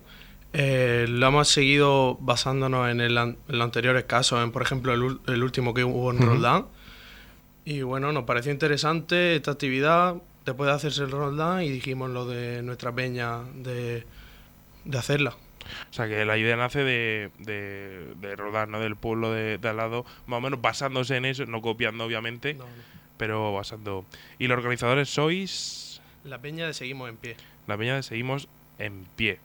eh, 0.52 1.06
lo 1.08 1.26
hemos 1.26 1.48
seguido 1.48 2.16
basándonos 2.20 2.88
en, 2.88 3.00
el, 3.00 3.14
los 3.14 3.64
anteriores 3.64 4.04
casos, 4.04 4.42
en 4.42 4.50
por 4.50 4.62
ejemplo 4.62 4.94
el, 4.94 5.42
último 5.42 5.74
que 5.74 5.84
hubo 5.84 6.10
en 6.10 6.18
Roldán. 6.18 6.66
Y 7.64 7.82
bueno, 7.82 8.12
nos 8.12 8.24
pareció 8.24 8.50
interesante 8.50 9.36
esta 9.36 9.50
actividad 9.50 10.16
después 10.46 10.68
de 10.68 10.74
hacerse 10.74 11.02
el 11.02 11.10
Roldán 11.10 11.62
y 11.62 11.68
dijimos 11.68 12.10
lo 12.10 12.26
de 12.26 12.62
nuestra 12.62 12.92
peña 12.92 13.42
de, 13.54 14.06
hacerla. 14.96 15.36
O 15.90 15.92
sea, 15.92 16.08
que 16.08 16.24
la 16.24 16.38
idea 16.38 16.56
nace 16.56 16.82
de, 16.82 17.30
de, 17.38 18.14
de 18.18 18.36
Roldán, 18.36 18.70
¿no? 18.70 18.80
Del 18.80 18.96
pueblo 18.96 19.30
de, 19.30 19.60
al 19.62 19.76
lado, 19.76 20.06
más 20.26 20.38
o 20.38 20.40
menos 20.40 20.62
basándose 20.62 21.16
en 21.16 21.26
eso, 21.26 21.44
no 21.44 21.60
copiando 21.60 22.04
obviamente, 22.04 22.56
pero 23.18 23.52
basando. 23.52 24.06
¿Y 24.38 24.46
los 24.46 24.56
organizadores 24.56 25.10
sois? 25.10 26.00
La 26.24 26.38
peña 26.40 26.66
de 26.66 26.72
Seguimos 26.72 27.10
en 27.10 27.18
Pie. 27.18 27.36
La 27.66 27.76
peña 27.76 27.96
de 27.96 28.02
Seguimos 28.02 28.48
en 28.78 29.06
Pie. 29.14 29.40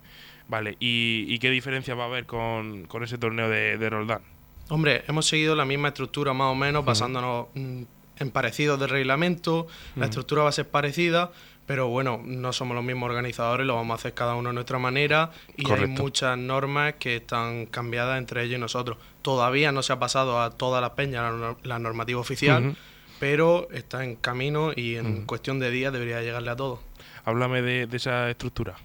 Vale, 0.53 0.77
¿y, 0.79 1.39
qué 1.39 1.49
diferencia 1.49 1.95
va 1.95 2.03
a 2.03 2.05
haber 2.05 2.27
con, 2.27 2.87
ese 3.01 3.17
torneo 3.17 3.49
de, 3.49 3.79
de, 3.79 3.89
Roldán? 3.89 4.21
Hombre, 4.69 5.03
hemos 5.07 5.25
seguido 5.25 5.55
la 5.55 5.65
misma 5.65 5.87
estructura 5.87 6.31
más 6.33 6.51
o 6.51 6.53
menos, 6.53 6.85
basándonos 6.85 7.47
mm, 7.55 7.81
en 8.19 8.29
parecidos 8.29 8.79
de 8.79 8.85
reglamento, 8.85 9.65
la 9.95 10.05
estructura 10.05 10.43
va 10.43 10.49
a 10.49 10.51
ser 10.51 10.69
parecida, 10.69 11.31
pero 11.65 11.87
bueno, 11.87 12.21
no 12.23 12.53
somos 12.53 12.75
los 12.75 12.83
mismos 12.83 13.09
organizadores, 13.09 13.65
lo 13.65 13.73
vamos 13.73 13.93
a 13.93 13.95
hacer 13.95 14.13
cada 14.13 14.35
uno 14.35 14.51
a 14.51 14.53
nuestra 14.53 14.77
manera 14.77 15.31
y 15.57 15.71
hay 15.71 15.87
muchas 15.87 16.37
normas 16.37 16.93
que 16.99 17.15
están 17.15 17.65
cambiadas 17.65 18.19
entre 18.19 18.43
ellos 18.43 18.57
y 18.57 18.61
nosotros. 18.61 18.99
Todavía 19.23 19.71
no 19.71 19.81
se 19.81 19.93
ha 19.93 19.97
pasado 19.97 20.39
a 20.39 20.51
todas 20.51 20.83
las 20.83 20.91
peñas 20.91 21.33
la, 21.63 21.79
normativa 21.79 22.19
oficial, 22.19 22.77
pero 23.19 23.69
está 23.71 24.03
en 24.03 24.17
camino 24.17 24.71
y 24.75 24.97
en 24.97 25.25
cuestión 25.25 25.57
de 25.57 25.71
días 25.71 25.91
debería 25.91 26.21
llegarle 26.21 26.51
a 26.51 26.55
todos. 26.55 26.79
Háblame 27.25 27.63
de 27.63 27.97
esa 27.97 28.29
estructura. 28.29 28.75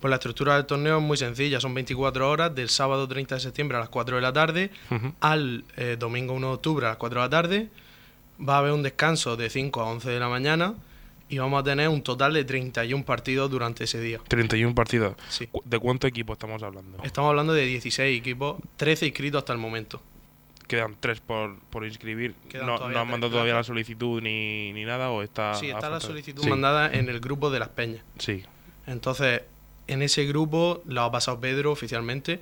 Pues 0.00 0.10
la 0.10 0.16
estructura 0.16 0.56
del 0.56 0.66
torneo 0.66 0.98
es 0.98 1.02
muy 1.02 1.16
sencilla, 1.16 1.60
son 1.60 1.74
24 1.74 2.30
horas 2.30 2.54
del 2.54 2.68
sábado 2.68 3.08
30 3.08 3.36
de 3.36 3.40
septiembre 3.40 3.76
a 3.78 3.80
las 3.80 3.88
4 3.88 4.16
de 4.16 4.22
la 4.22 4.32
tarde 4.32 4.70
al 5.20 5.64
eh, 5.76 5.96
domingo 5.98 6.34
1 6.34 6.46
de 6.46 6.54
octubre 6.54 6.86
a 6.86 6.90
las 6.90 6.98
4 6.98 7.20
de 7.20 7.26
la 7.26 7.30
tarde. 7.30 7.68
Va 8.38 8.56
a 8.56 8.58
haber 8.58 8.72
un 8.72 8.82
descanso 8.82 9.36
de 9.36 9.48
5 9.48 9.80
a 9.80 9.84
11 9.84 10.10
de 10.10 10.20
la 10.20 10.28
mañana 10.28 10.74
y 11.28 11.38
vamos 11.38 11.60
a 11.60 11.64
tener 11.64 11.88
un 11.88 12.02
total 12.02 12.34
de 12.34 12.44
31 12.44 13.04
partidos 13.04 13.50
durante 13.50 13.84
ese 13.84 14.00
día. 14.00 14.20
31 14.28 14.74
partidos. 14.74 15.16
Sí. 15.28 15.48
¿De 15.64 15.78
cuántos 15.78 16.08
equipos 16.08 16.34
estamos 16.34 16.62
hablando? 16.62 16.98
Estamos 17.02 17.30
hablando 17.30 17.52
de 17.52 17.64
16 17.64 18.18
equipos, 18.18 18.56
13 18.76 19.06
inscritos 19.06 19.40
hasta 19.40 19.52
el 19.52 19.58
momento. 19.58 20.00
Quedan 20.68 20.96
3 20.98 21.20
por, 21.20 21.58
por 21.70 21.84
inscribir. 21.84 22.34
no, 22.54 22.88
no 22.88 22.98
han 22.98 23.08
mandado 23.08 23.30
todavía 23.30 23.54
la 23.54 23.64
solicitud 23.64 24.20
ni, 24.20 24.72
nada 24.84 25.10
o 25.10 25.22
está... 25.22 25.54
Sí, 25.54 25.68
está 25.68 25.88
la 25.88 26.00
solicitud 26.00 26.44
mandada 26.46 26.92
en 26.92 27.08
el 27.08 27.20
grupo 27.20 27.50
de 27.50 27.60
las 27.60 27.68
peñas. 27.70 28.02
Sí. 28.18 28.44
Entonces, 28.86 29.42
en 29.88 30.02
ese 30.02 30.24
grupo 30.24 30.82
lo 30.86 31.02
ha 31.02 31.12
pasado 31.12 31.38
Pedro 31.40 31.70
oficialmente 31.72 32.40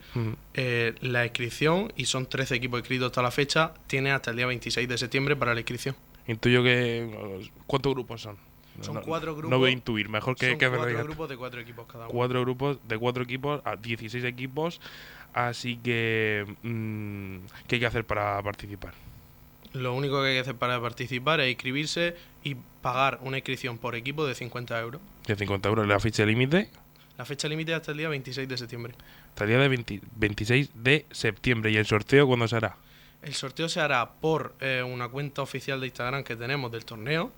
eh, 0.55 0.95
la 1.03 1.25
inscripción 1.25 1.93
y 1.97 2.07
son 2.07 2.27
13 2.27 2.55
equipos 2.57 2.81
inscritos 2.81 3.07
hasta 3.07 3.23
la 3.23 3.31
fecha. 3.31 3.75
Tiene 3.87 4.13
hasta 4.13 4.31
el 4.31 4.37
día 4.37 4.47
26 4.47 4.89
de 4.89 4.99
septiembre 4.99 5.37
para 5.37 5.53
la 5.55 5.61
inscripción. 5.61 5.95
Intuyo 6.27 6.63
que... 6.63 7.41
¿Cuántos 7.67 7.93
grupos 7.93 8.23
son? 8.23 8.37
Son 8.81 8.95
No- 8.95 9.03
cuatro 9.03 9.33
No 9.33 9.37
grupos. 9.39 9.59
voy 9.59 9.71
a 9.71 9.73
intuir, 9.73 10.09
mejor 10.09 10.37
que, 10.37 10.51
son 10.51 10.59
que 10.59 10.69
cuatro 10.69 10.87
digas. 10.87 11.05
grupos 11.05 11.29
de 11.29 11.37
cuatro 11.37 11.61
equipos 11.61 11.87
cada 11.87 12.05
uno. 12.07 12.13
Cuatro 12.13 12.41
grupos, 12.41 12.79
de 12.89 12.99
cuatro 12.99 13.23
equipos 13.23 13.61
a 13.65 13.77
16 13.77 14.25
equipos. 14.25 14.81
Así 15.35 15.77
que... 15.77 16.45
mm, 16.63 17.37
¿Qué 17.67 17.77
hay 17.77 17.81
que 17.81 17.87
hacer 17.87 18.05
para 18.05 18.43
participar? 18.43 18.95
Lo 19.75 19.93
único 19.95 20.21
que 20.23 20.29
hay 20.29 20.35
que 20.35 20.41
hacer 20.41 20.55
para 20.55 20.81
participar 20.81 21.41
es 21.41 21.51
inscribirse 21.51 22.17
y 22.45 22.57
pagar 22.81 23.19
una 23.23 23.37
inscripción 23.39 23.77
por 23.79 23.95
equipo 23.97 24.25
de 24.27 24.35
50 24.35 24.81
euros. 24.81 25.01
De 25.27 25.35
50 25.37 25.69
euros 25.69 25.87
la 25.89 25.99
ficha 26.01 26.25
límite. 26.25 26.69
La 27.17 27.25
fecha 27.25 27.49
límite 27.49 27.73
es 27.73 27.77
hasta 27.77 27.93
el 27.93 27.99
día 27.99 28.09
26 28.09 28.49
de 28.49 28.57
septiembre. 28.57 28.95
Hasta 29.29 29.45
el 29.45 29.51
día 29.51 29.59
de 29.59 29.69
20 29.69 30.01
26 30.17 30.71
de 30.75 31.07
septiembre. 31.11 31.71
¿Y 31.71 31.77
el 31.77 31.87
sorteo 31.87 32.27
cuándo 32.27 32.49
será? 32.49 32.77
El 33.23 33.35
sorteo 33.35 33.69
se 33.69 33.81
hará 33.81 34.11
por 34.21 34.55
eh, 34.61 34.83
una 34.83 35.09
cuenta 35.09 35.43
oficial 35.43 35.81
de 35.81 35.87
Instagram 35.87 36.25
que 36.25 36.37
tenemos 36.37 36.71
del 36.71 36.85
torneo, 36.85 37.33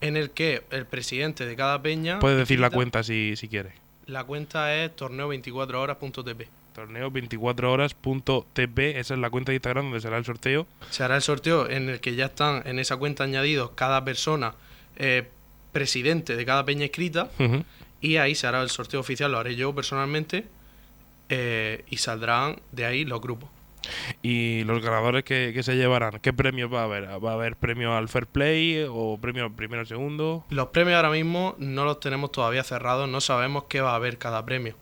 en 0.00 0.16
el 0.16 0.30
que 0.30 0.62
el 0.70 0.86
presidente 0.86 1.46
de 1.46 1.56
cada 1.56 1.82
peña... 1.82 2.20
Puedes 2.20 2.38
decir 2.38 2.60
la 2.60 2.70
cuenta 2.70 3.02
si, 3.02 3.34
si 3.36 3.48
quieres. 3.48 3.72
La 4.06 4.22
cuenta 4.22 4.72
es 4.74 4.94
torneo24horas.tp. 4.94 6.46
Torneo 6.74 7.10
24horas.tp, 7.10 8.78
esa 8.96 9.14
es 9.14 9.20
la 9.20 9.30
cuenta 9.30 9.50
de 9.50 9.56
Instagram 9.56 9.86
donde 9.86 10.00
será 10.00 10.18
el 10.18 10.24
sorteo. 10.24 10.66
Se 10.90 11.02
hará 11.02 11.16
el 11.16 11.22
sorteo 11.22 11.68
en 11.68 11.88
el 11.88 12.00
que 12.00 12.14
ya 12.14 12.26
están 12.26 12.62
en 12.66 12.78
esa 12.78 12.98
cuenta 12.98 13.24
añadidos 13.24 13.70
cada 13.74 14.04
persona 14.04 14.54
eh, 14.96 15.26
presidente 15.72 16.36
de 16.36 16.44
cada 16.44 16.64
peña 16.64 16.84
escrita. 16.84 17.30
Y 18.00 18.16
ahí 18.16 18.34
se 18.34 18.46
hará 18.46 18.62
el 18.62 18.70
sorteo 18.70 19.00
oficial, 19.00 19.32
lo 19.32 19.38
haré 19.38 19.56
yo 19.56 19.74
personalmente 19.74 20.46
eh, 21.28 21.84
y 21.90 21.96
saldrán 21.96 22.60
de 22.72 22.84
ahí 22.86 23.04
los 23.04 23.20
grupos. 23.20 23.50
Y 24.22 24.64
los 24.64 24.82
ganadores 24.82 25.22
que, 25.22 25.52
que 25.54 25.62
se 25.62 25.76
llevarán, 25.76 26.18
¿qué 26.20 26.32
premios 26.32 26.72
va 26.72 26.80
a 26.80 26.84
haber? 26.84 27.04
¿Va 27.24 27.30
a 27.30 27.34
haber 27.34 27.54
premio 27.56 27.96
al 27.96 28.08
Fair 28.08 28.26
Play 28.26 28.84
o 28.88 29.16
premio 29.20 29.52
primero 29.54 29.82
o 29.82 29.86
segundo? 29.86 30.44
Los 30.50 30.68
premios 30.68 30.96
ahora 30.96 31.10
mismo 31.10 31.54
no 31.58 31.84
los 31.84 32.00
tenemos 32.00 32.32
todavía 32.32 32.64
cerrados, 32.64 33.08
no 33.08 33.20
sabemos 33.20 33.64
qué 33.68 33.80
va 33.80 33.92
a 33.92 33.96
haber 33.96 34.18
cada 34.18 34.44
premio. 34.44 34.74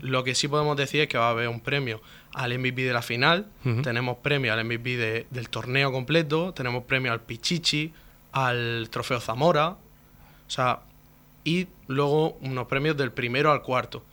Lo 0.00 0.24
que 0.24 0.34
sí 0.34 0.48
podemos 0.48 0.76
decir 0.76 1.02
es 1.02 1.08
que 1.08 1.18
va 1.18 1.28
a 1.28 1.30
haber 1.30 1.46
un 1.48 1.60
premio 1.60 2.02
al 2.34 2.58
MVP 2.58 2.82
de 2.82 2.92
la 2.92 3.00
final, 3.00 3.46
tenemos 3.84 4.16
premio 4.16 4.52
al 4.52 4.64
MVP 4.64 4.96
de- 4.96 5.26
del 5.30 5.48
torneo 5.50 5.92
completo, 5.92 6.52
tenemos 6.52 6.82
premio 6.82 7.12
al 7.12 7.20
Pichichi, 7.20 7.92
al 8.32 8.88
Trofeo 8.90 9.20
Zamora, 9.20 9.68
o 9.68 9.78
sea, 10.50 10.80
y 11.48 11.68
luego 11.86 12.32
unos 12.42 12.66
premios 12.66 12.96
del 12.96 13.12
primero 13.12 13.50
al 13.52 13.62
cuarto. 13.62 14.04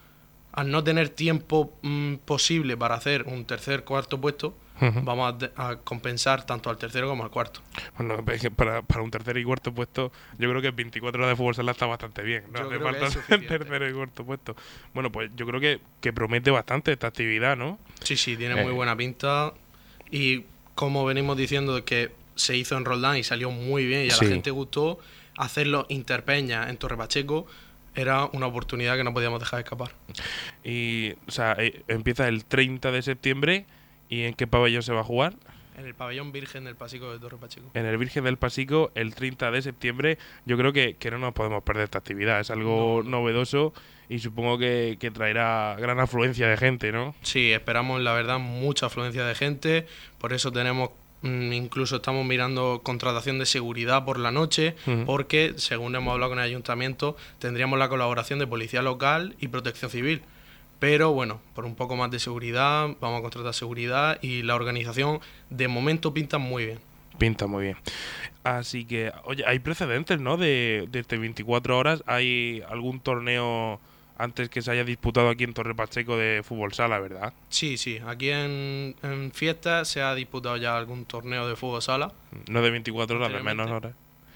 Al 0.53 0.71
no 0.71 0.83
tener 0.83 1.09
tiempo 1.09 1.77
mm, 1.81 2.15
posible 2.25 2.77
para 2.77 2.95
hacer 2.95 3.23
un 3.23 3.43
tercer 3.45 3.83
cuarto 3.83 4.21
puesto, 4.21 4.55
vamos 5.03 5.35
a 5.55 5.77
compensar 5.77 6.45
tanto 6.45 6.69
al 6.69 6.77
tercero 6.77 7.07
como 7.09 7.23
al 7.23 7.29
cuarto. 7.29 7.61
Bueno, 7.97 8.23
es 8.31 8.41
que 8.41 8.51
para, 8.51 8.81
para 8.81 9.01
un 9.03 9.11
tercer 9.11 9.37
y 9.37 9.43
cuarto 9.43 9.73
puesto, 9.73 10.11
yo 10.37 10.49
creo 10.49 10.61
que 10.61 10.71
24 10.71 11.21
horas 11.21 11.31
de 11.31 11.35
fútbol 11.37 11.55
sala 11.55 11.71
está 11.71 11.85
bastante 11.85 12.21
bien. 12.23 12.43
No 12.51 12.59
Yo 12.59 12.65
hace 12.67 12.67
creo 12.67 12.79
que 12.79 12.85
falta 12.85 13.05
es 13.07 13.13
suficiente. 13.13 13.47
tercer 13.59 13.89
y 13.89 13.93
cuarto 13.93 14.25
puesto. 14.25 14.55
Bueno, 14.93 15.11
pues 15.11 15.29
yo 15.35 15.45
creo 15.45 15.59
que, 15.59 15.79
que 16.01 16.13
promete 16.13 16.51
bastante 16.51 16.91
esta 16.93 17.07
actividad, 17.07 17.57
¿no? 17.57 17.77
Sí, 18.03 18.15
sí, 18.17 18.37
tiene 18.37 18.59
Eh. 18.59 18.63
muy 18.63 18.71
buena 18.73 18.95
pinta. 18.95 19.53
Y 20.11 20.43
como 20.73 21.03
venimos 21.05 21.35
diciendo 21.37 21.83
que 21.83 22.11
se 22.35 22.55
hizo 22.57 22.77
en 22.77 22.83
Roldán 22.85 23.17
y 23.17 23.23
salió 23.23 23.51
muy 23.51 23.85
bien 23.85 24.05
y 24.05 24.09
a 24.09 24.11
Sí. 24.11 24.25
la 24.25 24.31
gente 24.31 24.51
gustó, 24.51 24.99
hacerlo 25.37 25.85
Interpeña 25.89 26.69
en 26.69 26.77
Torre 26.77 26.97
Pacheco 26.97 27.47
era 27.95 28.25
una 28.33 28.47
oportunidad 28.47 28.97
que 28.97 29.03
no 29.03 29.13
podíamos 29.13 29.39
dejar 29.39 29.61
escapar. 29.61 29.91
Y, 30.63 31.13
o 31.27 31.31
sea, 31.31 31.55
eh, 31.57 31.83
empieza 31.87 32.27
el 32.27 32.45
30 32.45 32.91
de 32.91 33.01
septiembre. 33.01 33.65
¿Y 34.09 34.23
en 34.23 34.33
qué 34.33 34.45
pabellón 34.45 34.83
se 34.83 34.93
va 34.93 35.01
a 35.01 35.03
jugar? 35.03 35.33
En 35.77 35.85
el 35.85 35.95
pabellón 35.95 36.31
Virgen 36.31 36.65
del 36.65 36.75
Pasico 36.75 37.11
de 37.11 37.19
Torre 37.19 37.37
Pacheco. 37.37 37.71
En 37.73 37.85
el 37.85 37.97
Virgen 37.97 38.23
del 38.23 38.37
Pasico, 38.37 38.91
el 38.95 39.15
30 39.15 39.51
de 39.51 39.61
septiembre. 39.61 40.17
Yo 40.45 40.57
creo 40.57 40.73
que, 40.73 40.95
que 40.95 41.09
no 41.11 41.17
nos 41.17 41.33
podemos 41.33 41.63
perder 41.63 41.85
esta 41.85 41.97
actividad. 41.97 42.39
Es 42.39 42.51
algo 42.51 43.01
novedoso 43.03 43.73
y 44.07 44.19
supongo 44.19 44.57
que, 44.57 44.97
que 44.99 45.11
traerá 45.11 45.75
gran 45.79 45.99
afluencia 45.99 46.47
de 46.47 46.57
gente, 46.57 46.91
¿no? 46.91 47.15
Sí, 47.21 47.51
esperamos 47.51 48.01
la 48.01 48.13
verdad 48.13 48.39
mucha 48.39 48.85
afluencia 48.85 49.25
de 49.25 49.35
gente, 49.35 49.87
por 50.19 50.33
eso 50.33 50.51
tenemos 50.51 50.91
incluso 51.25 51.97
estamos 51.97 52.25
mirando 52.25 52.81
contratación 52.83 53.39
de 53.39 53.45
seguridad 53.45 54.05
por 54.05 54.19
la 54.19 54.31
noche, 54.31 54.75
porque 55.05 55.53
según 55.57 55.95
hemos 55.95 56.13
hablado 56.13 56.31
con 56.31 56.39
el 56.39 56.45
ayuntamiento, 56.45 57.17
tendríamos 57.39 57.79
la 57.79 57.89
colaboración 57.89 58.39
de 58.39 58.47
policía 58.47 58.81
local 58.81 59.35
y 59.39 59.47
protección 59.47 59.91
civil. 59.91 60.21
Pero 60.79 61.13
bueno, 61.13 61.41
por 61.53 61.65
un 61.65 61.75
poco 61.75 61.95
más 61.95 62.11
de 62.11 62.19
seguridad, 62.19 62.89
vamos 62.99 63.19
a 63.19 63.21
contratar 63.21 63.53
seguridad 63.53 64.19
y 64.21 64.43
la 64.43 64.55
organización 64.55 65.19
de 65.49 65.67
momento 65.67 66.13
pinta 66.13 66.37
muy 66.37 66.65
bien. 66.65 66.79
Pinta 67.17 67.47
muy 67.47 67.63
bien. 67.63 67.77
Así 68.43 68.85
que, 68.85 69.11
oye, 69.23 69.43
hay 69.47 69.59
precedentes, 69.59 70.19
¿no? 70.19 70.37
De, 70.37 70.87
de 70.91 70.99
este 70.99 71.17
24 71.17 71.77
horas. 71.77 72.03
¿Hay 72.05 72.61
algún 72.69 72.99
torneo 72.99 73.79
antes 74.17 74.49
que 74.49 74.61
se 74.61 74.71
haya 74.71 74.83
disputado 74.83 75.29
aquí 75.29 75.43
en 75.43 75.53
Torre 75.53 75.75
Pacheco 75.75 76.15
de 76.17 76.41
fútbol 76.43 76.73
sala, 76.73 76.99
verdad? 76.99 77.33
Sí, 77.49 77.77
sí, 77.77 77.99
aquí 78.05 78.29
en, 78.29 78.95
en 79.03 79.31
fiesta 79.33 79.83
se 79.85 80.01
ha 80.01 80.15
disputado 80.15 80.57
ya 80.57 80.77
algún 80.77 81.05
torneo 81.05 81.47
de 81.47 81.55
fútbol 81.55 81.81
sala. 81.81 82.11
No 82.49 82.61
de 82.61 82.71
24 82.71 83.17
horas, 83.17 83.31
de 83.33 83.41
menos 83.43 83.69
horas. 83.69 83.93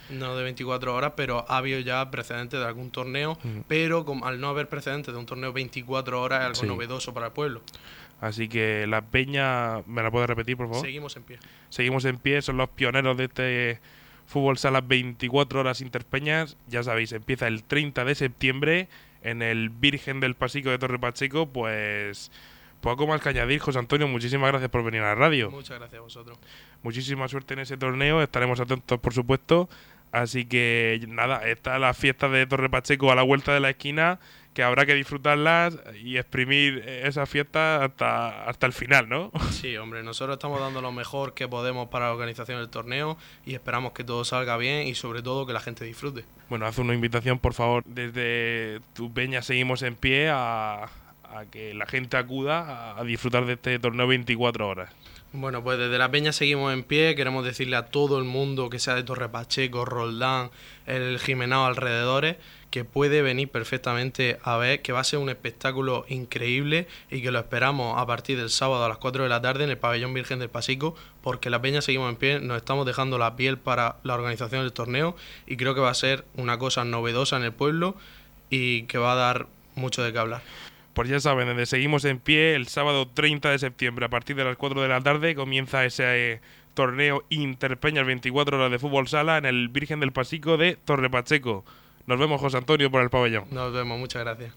no 0.09 0.35
de 0.35 0.43
24 0.43 0.95
horas, 0.95 1.13
pero 1.15 1.45
ha 1.47 1.57
habido 1.57 1.79
ya 1.79 2.09
precedentes 2.11 2.59
de 2.59 2.65
algún 2.65 2.89
torneo, 2.91 3.37
pero 3.67 4.05
como 4.05 4.25
al 4.25 4.41
no 4.41 4.49
haber 4.49 4.67
precedentes 4.67 5.13
de 5.13 5.19
un 5.19 5.25
torneo 5.25 5.53
24 5.53 6.21
horas 6.21 6.39
es 6.41 6.45
algo 6.47 6.55
Sí. 6.61 6.65
novedoso 6.67 7.13
para 7.13 7.27
el 7.27 7.31
pueblo. 7.31 7.61
Así 8.21 8.49
que 8.49 8.85
la 8.85 9.01
peña, 9.01 9.81
¿me 9.85 10.03
la 10.03 10.11
puedes 10.11 10.27
repetir, 10.27 10.57
por 10.57 10.67
favor? 10.67 10.81
Seguimos 10.85 11.15
en 11.15 11.23
pie. 11.23 11.39
Seguimos 11.69 12.03
en 12.03 12.17
pie, 12.17 12.41
son 12.41 12.57
los 12.57 12.67
pioneros 12.69 13.15
de 13.15 13.23
este 13.25 13.79
fútbol 14.27 14.57
sala 14.57 14.81
24 14.81 15.61
horas 15.61 15.79
interpeñas. 15.79 16.57
Ya 16.67 16.83
sabéis, 16.83 17.13
empieza 17.13 17.47
el 17.47 17.63
30 17.63 18.03
de 18.03 18.15
septiembre 18.15 18.89
en 19.23 19.41
el 19.41 19.69
Virgen 19.69 20.19
del 20.19 20.35
Pasico 20.35 20.69
de 20.69 20.79
Torre 20.79 20.99
Pacheco. 20.99 21.47
Pues 21.47 22.31
poco 22.81 23.07
más 23.07 23.21
que 23.21 23.29
añadir, 23.29 23.59
José 23.59 23.79
Antonio. 23.79 24.07
Muchísimas 24.07 24.49
gracias 24.49 24.69
por 24.69 24.83
venir 24.83 25.01
a 25.01 25.07
la 25.07 25.15
radio. 25.15 25.51
Muchas 25.51 25.77
gracias 25.77 25.99
a 25.99 26.03
vosotros. 26.03 26.37
Muchísima 26.81 27.27
suerte 27.27 27.53
en 27.53 27.61
ese 27.61 27.77
torneo, 27.77 28.21
estaremos 28.21 28.59
atentos, 28.59 28.99
por 28.99 29.13
supuesto. 29.13 29.69
Así 30.11 30.45
que 30.45 31.05
nada, 31.07 31.47
está 31.47 31.77
la 31.77 31.93
fiesta 31.93 32.29
de 32.29 32.47
Torre 32.47 32.69
Pacheco 32.69 33.11
a 33.11 33.15
la 33.15 33.21
vuelta 33.21 33.53
de 33.53 33.59
la 33.59 33.69
esquina, 33.69 34.19
que 34.53 34.63
habrá 34.63 34.85
que 34.85 34.93
disfrutarlas 34.93 35.77
y 36.03 36.17
exprimir 36.17 36.79
esa 36.87 37.25
fiesta 37.25 37.83
hasta, 37.83 38.45
hasta 38.45 38.65
el 38.65 38.73
final, 38.73 39.07
¿no? 39.07 39.31
Sí, 39.51 39.75
hombre, 39.77 40.03
nosotros 40.03 40.35
estamos 40.37 40.59
dando 40.59 40.81
lo 40.81 40.91
mejor 40.91 41.33
que 41.33 41.47
podemos 41.47 41.89
para 41.89 42.07
la 42.07 42.13
organización 42.13 42.59
del 42.59 42.69
torneo 42.69 43.17
y 43.45 43.53
esperamos 43.53 43.93
que 43.93 44.03
todo 44.03 44.25
salga 44.25 44.57
bien 44.57 44.87
y 44.87 44.95
sobre 44.95 45.21
todo 45.21 45.45
que 45.45 45.53
la 45.53 45.59
gente 45.59 45.85
disfrute. 45.85 46.25
Bueno, 46.49 46.65
haz 46.65 46.77
una 46.77 46.93
invitación, 46.93 47.39
por 47.39 47.53
favor, 47.53 47.83
desde 47.85 48.81
tu 48.93 49.13
peña 49.13 49.41
seguimos 49.41 49.81
en 49.81 49.95
pie 49.95 50.29
a, 50.29 50.83
a 50.83 51.45
que 51.51 51.73
la 51.73 51.85
gente 51.85 52.17
acuda 52.17 52.59
a, 52.61 52.99
a 52.99 53.03
disfrutar 53.03 53.45
de 53.45 53.53
este 53.53 53.79
torneo 53.79 54.07
24 54.07 54.67
horas. 54.67 54.91
Bueno, 55.31 55.63
pues 55.63 55.77
desde 55.77 55.99
la 55.99 56.09
Peña 56.09 56.31
seguimos 56.31 56.73
en 56.73 56.81
pie. 56.81 57.13
Queremos 57.15 57.45
decirle 57.45 57.75
a 57.75 57.85
todo 57.85 58.17
el 58.17 58.23
mundo 58.23 58.71
que 58.71 58.79
sea 58.79 58.95
de 58.95 59.03
Torre 59.03 59.29
Pacheco, 59.29 59.85
Roldán, 59.85 60.49
el 60.87 61.19
Jimenao 61.19 61.65
alrededores, 61.65 62.37
que 62.71 62.83
puede 62.83 63.21
venir 63.21 63.47
perfectamente 63.47 64.39
a 64.43 64.57
ver 64.57 64.81
que 64.81 64.91
va 64.91 65.01
a 65.01 65.03
ser 65.03 65.19
un 65.19 65.29
espectáculo 65.29 66.03
increíble 66.09 66.87
y 67.11 67.21
que 67.21 67.29
lo 67.29 67.37
esperamos 67.37 68.01
a 68.01 68.07
partir 68.07 68.39
del 68.39 68.49
sábado 68.49 68.83
a 68.83 68.89
las 68.89 68.97
4 68.97 69.21
de 69.21 69.29
la 69.29 69.39
tarde 69.39 69.65
en 69.65 69.69
el 69.69 69.77
Pabellón 69.77 70.15
Virgen 70.15 70.39
del 70.39 70.49
Pasico, 70.49 70.95
porque 71.21 71.51
la 71.51 71.61
Peña 71.61 71.83
seguimos 71.83 72.09
en 72.09 72.15
pie, 72.15 72.39
nos 72.39 72.57
estamos 72.57 72.87
dejando 72.87 73.19
la 73.19 73.35
piel 73.35 73.59
para 73.59 73.97
la 74.01 74.15
organización 74.15 74.63
del 74.63 74.73
torneo 74.73 75.15
y 75.45 75.57
creo 75.57 75.75
que 75.75 75.81
va 75.81 75.91
a 75.91 75.93
ser 75.95 76.25
una 76.37 76.57
cosa 76.57 76.85
novedosa 76.85 77.37
en 77.37 77.43
el 77.43 77.53
pueblo 77.53 77.95
y 78.49 78.83
que 78.83 78.97
va 78.97 79.11
a 79.11 79.15
dar 79.15 79.47
mucho 79.75 80.01
de 80.01 80.11
qué 80.11 80.17
hablar. 80.17 80.41
Pues 80.99 81.07
ya 81.07 81.21
saben, 81.21 81.47
desde 81.47 81.65
seguimos 81.65 82.03
en 82.03 82.19
pie 82.19 82.55
el 82.55 82.67
sábado 82.67 83.07
30 83.07 83.51
de 83.51 83.57
septiembre 83.57 84.07
a 84.07 84.09
partir 84.09 84.35
de 84.35 84.43
las 84.43 84.57
4 84.57 84.81
de 84.81 84.89
la 84.89 84.99
tarde 84.99 85.33
comienza 85.33 85.85
ese 85.85 86.33
eh, 86.33 86.41
torneo 86.73 87.23
Interpeñas 87.29 88.05
24 88.05 88.57
horas 88.57 88.69
de 88.69 88.79
fútbol 88.79 89.07
sala 89.07 89.37
en 89.37 89.45
el 89.45 89.69
Virgen 89.69 90.01
del 90.01 90.11
Pasico 90.11 90.57
de 90.57 90.75
Torre 90.75 91.09
Pacheco. 91.09 91.63
Nos 92.05 92.19
vemos, 92.19 92.41
José 92.41 92.57
Antonio, 92.57 92.91
por 92.91 93.01
el 93.01 93.09
pabellón. 93.09 93.45
Nos 93.49 93.71
vemos, 93.71 93.97
muchas 93.97 94.25
gracias. 94.25 94.53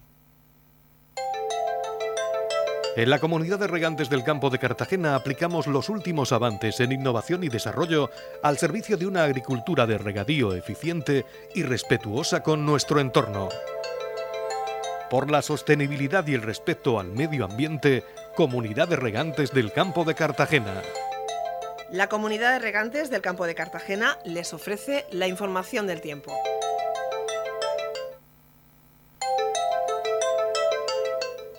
En 2.96 3.08
la 3.08 3.20
comunidad 3.20 3.60
de 3.60 3.68
regantes 3.68 4.10
del 4.10 4.24
campo 4.24 4.50
de 4.50 4.58
Cartagena 4.58 5.14
aplicamos 5.14 5.68
los 5.68 5.88
últimos 5.90 6.32
avances 6.32 6.80
en 6.80 6.90
innovación 6.90 7.44
y 7.44 7.50
desarrollo 7.50 8.10
al 8.42 8.58
servicio 8.58 8.96
de 8.96 9.06
una 9.06 9.22
agricultura 9.22 9.86
de 9.86 9.96
regadío 9.96 10.56
eficiente 10.56 11.24
y 11.54 11.62
respetuosa 11.62 12.42
con 12.42 12.66
nuestro 12.66 12.98
entorno. 12.98 13.48
Por 15.12 15.30
la 15.30 15.42
sostenibilidad 15.42 16.26
y 16.26 16.32
el 16.32 16.40
respeto 16.40 16.98
al 16.98 17.08
medio 17.08 17.44
ambiente, 17.44 18.02
Comunidad 18.34 18.88
de 18.88 18.96
Regantes 18.96 19.52
del 19.52 19.70
Campo 19.70 20.06
de 20.06 20.14
Cartagena. 20.14 20.80
La 21.90 22.08
comunidad 22.08 22.52
de 22.52 22.60
regantes 22.60 23.10
del 23.10 23.20
campo 23.20 23.44
de 23.44 23.54
Cartagena 23.54 24.16
les 24.24 24.54
ofrece 24.54 25.04
la 25.10 25.28
información 25.28 25.86
del 25.86 26.00
tiempo. 26.00 26.32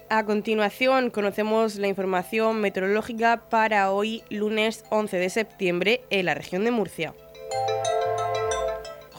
A 0.09 0.25
continuación 0.25 1.11
conocemos 1.11 1.75
la 1.75 1.87
información 1.87 2.59
meteorológica 2.59 3.49
para 3.51 3.91
hoy 3.91 4.23
lunes 4.31 4.83
11 4.89 5.17
de 5.17 5.29
septiembre 5.29 6.01
en 6.09 6.25
la 6.25 6.33
región 6.33 6.63
de 6.63 6.71
Murcia. 6.71 7.13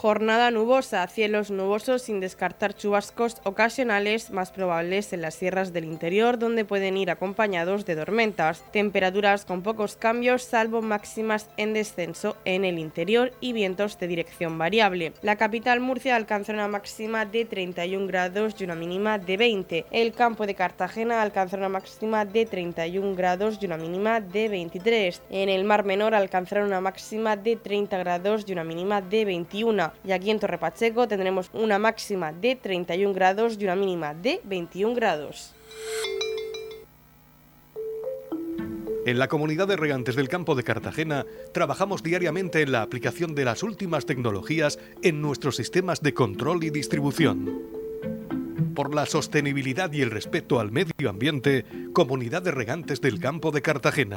Jornada 0.05 0.51
nubosa, 0.51 1.07
cielos 1.07 1.51
nubosos 1.51 2.03
sin 2.03 2.21
descartar 2.21 2.75
chubascos 2.75 3.39
ocasionales 3.45 4.31
más 4.31 4.51
probables 4.51 5.15
en 5.15 5.23
las 5.23 5.35
sierras 5.35 5.73
del 5.73 5.87
interior 5.87 6.39
donde 6.39 6.67
pueden 6.67 6.99
ir 6.99 7.11
acompañados 7.11 7.87
de 7.87 7.97
tormentas. 7.97 8.63
Temperaturas 8.71 9.47
con 9.47 9.63
pocos 9.63 9.97
cambios 9.97 10.43
salvo 10.43 10.83
máximas 10.83 11.49
en 11.57 11.73
descenso 11.73 12.37
en 12.45 12.67
el 12.67 12.79
interior 12.79 13.33
y 13.41 13.55
vientos 13.55 13.99
de 13.99 14.09
dirección 14.09 14.59
variable. 14.59 15.15
La 15.23 15.37
capital 15.37 15.81
Murcia 15.81 16.17
alcanza 16.17 16.53
una 16.53 16.69
máxima 16.69 17.25
de 17.25 17.47
31 17.47 18.07
grados 18.07 18.57
y 18.61 18.65
una 18.65 18.75
mínima 18.75 19.17
de 19.19 19.39
20. 19.39 19.87
El 19.91 20.13
campo 20.13 20.45
de 20.45 20.55
Cartagena 20.55 21.23
alcanza 21.23 21.57
una 21.57 21.71
máxima 21.71 22.27
de 22.27 22.45
31 22.45 23.17
grados 23.17 23.57
y 23.59 23.65
una 23.65 23.79
mínima 23.79 24.21
de 24.21 24.51
23. 24.51 25.23
En 25.31 25.49
el 25.49 25.65
Mar 25.65 25.87
Menor 25.87 26.15
alcanzará 26.15 26.63
una 26.63 26.83
máxima 26.83 27.39
de 27.39 27.57
30 27.57 27.97
grados 27.97 28.45
y 28.47 28.53
una 28.53 28.65
mínima 28.65 29.01
de 29.01 29.25
21 29.25 29.94
y 30.05 30.13
aquí 30.13 30.31
en 30.31 30.41
Torre 30.41 30.59
Pacheco 30.59 31.07
tendremos 31.07 31.51
una 31.53 31.79
máxima 31.79 32.33
de 32.33 32.57
31 32.57 33.13
grados 33.15 33.57
y 33.59 33.65
una 33.65 33.77
mínima 33.77 34.15
de 34.15 34.41
21 34.45 34.95
grados. 34.95 35.55
En 39.07 39.19
la 39.19 39.29
comunidad 39.29 39.69
de 39.69 39.77
regantes 39.77 40.17
del 40.17 40.29
campo 40.29 40.55
de 40.55 40.63
Cartagena 40.63 41.27
trabajamos 41.53 42.03
diariamente 42.03 42.63
en 42.63 42.73
la 42.73 42.81
aplicación 42.81 43.35
de 43.35 43.45
las 43.45 43.63
últimas 43.63 44.07
tecnologías 44.07 44.79
en 45.03 45.21
nuestros 45.21 45.57
sistemas 45.57 46.01
de 46.01 46.15
control 46.15 46.65
y 46.65 46.71
distribución. 46.71 47.63
Por 48.75 48.95
la 48.95 49.05
sostenibilidad 49.05 49.93
y 49.93 50.01
el 50.01 50.11
respeto 50.11 50.59
al 50.59 50.73
medio 50.73 51.11
ambiente, 51.11 51.67
Comunidad 51.93 52.43
de 52.43 52.51
Regantes 52.51 53.03
del 53.03 53.21
Campo 53.21 53.51
de 53.51 53.61
Cartagena. 53.61 54.17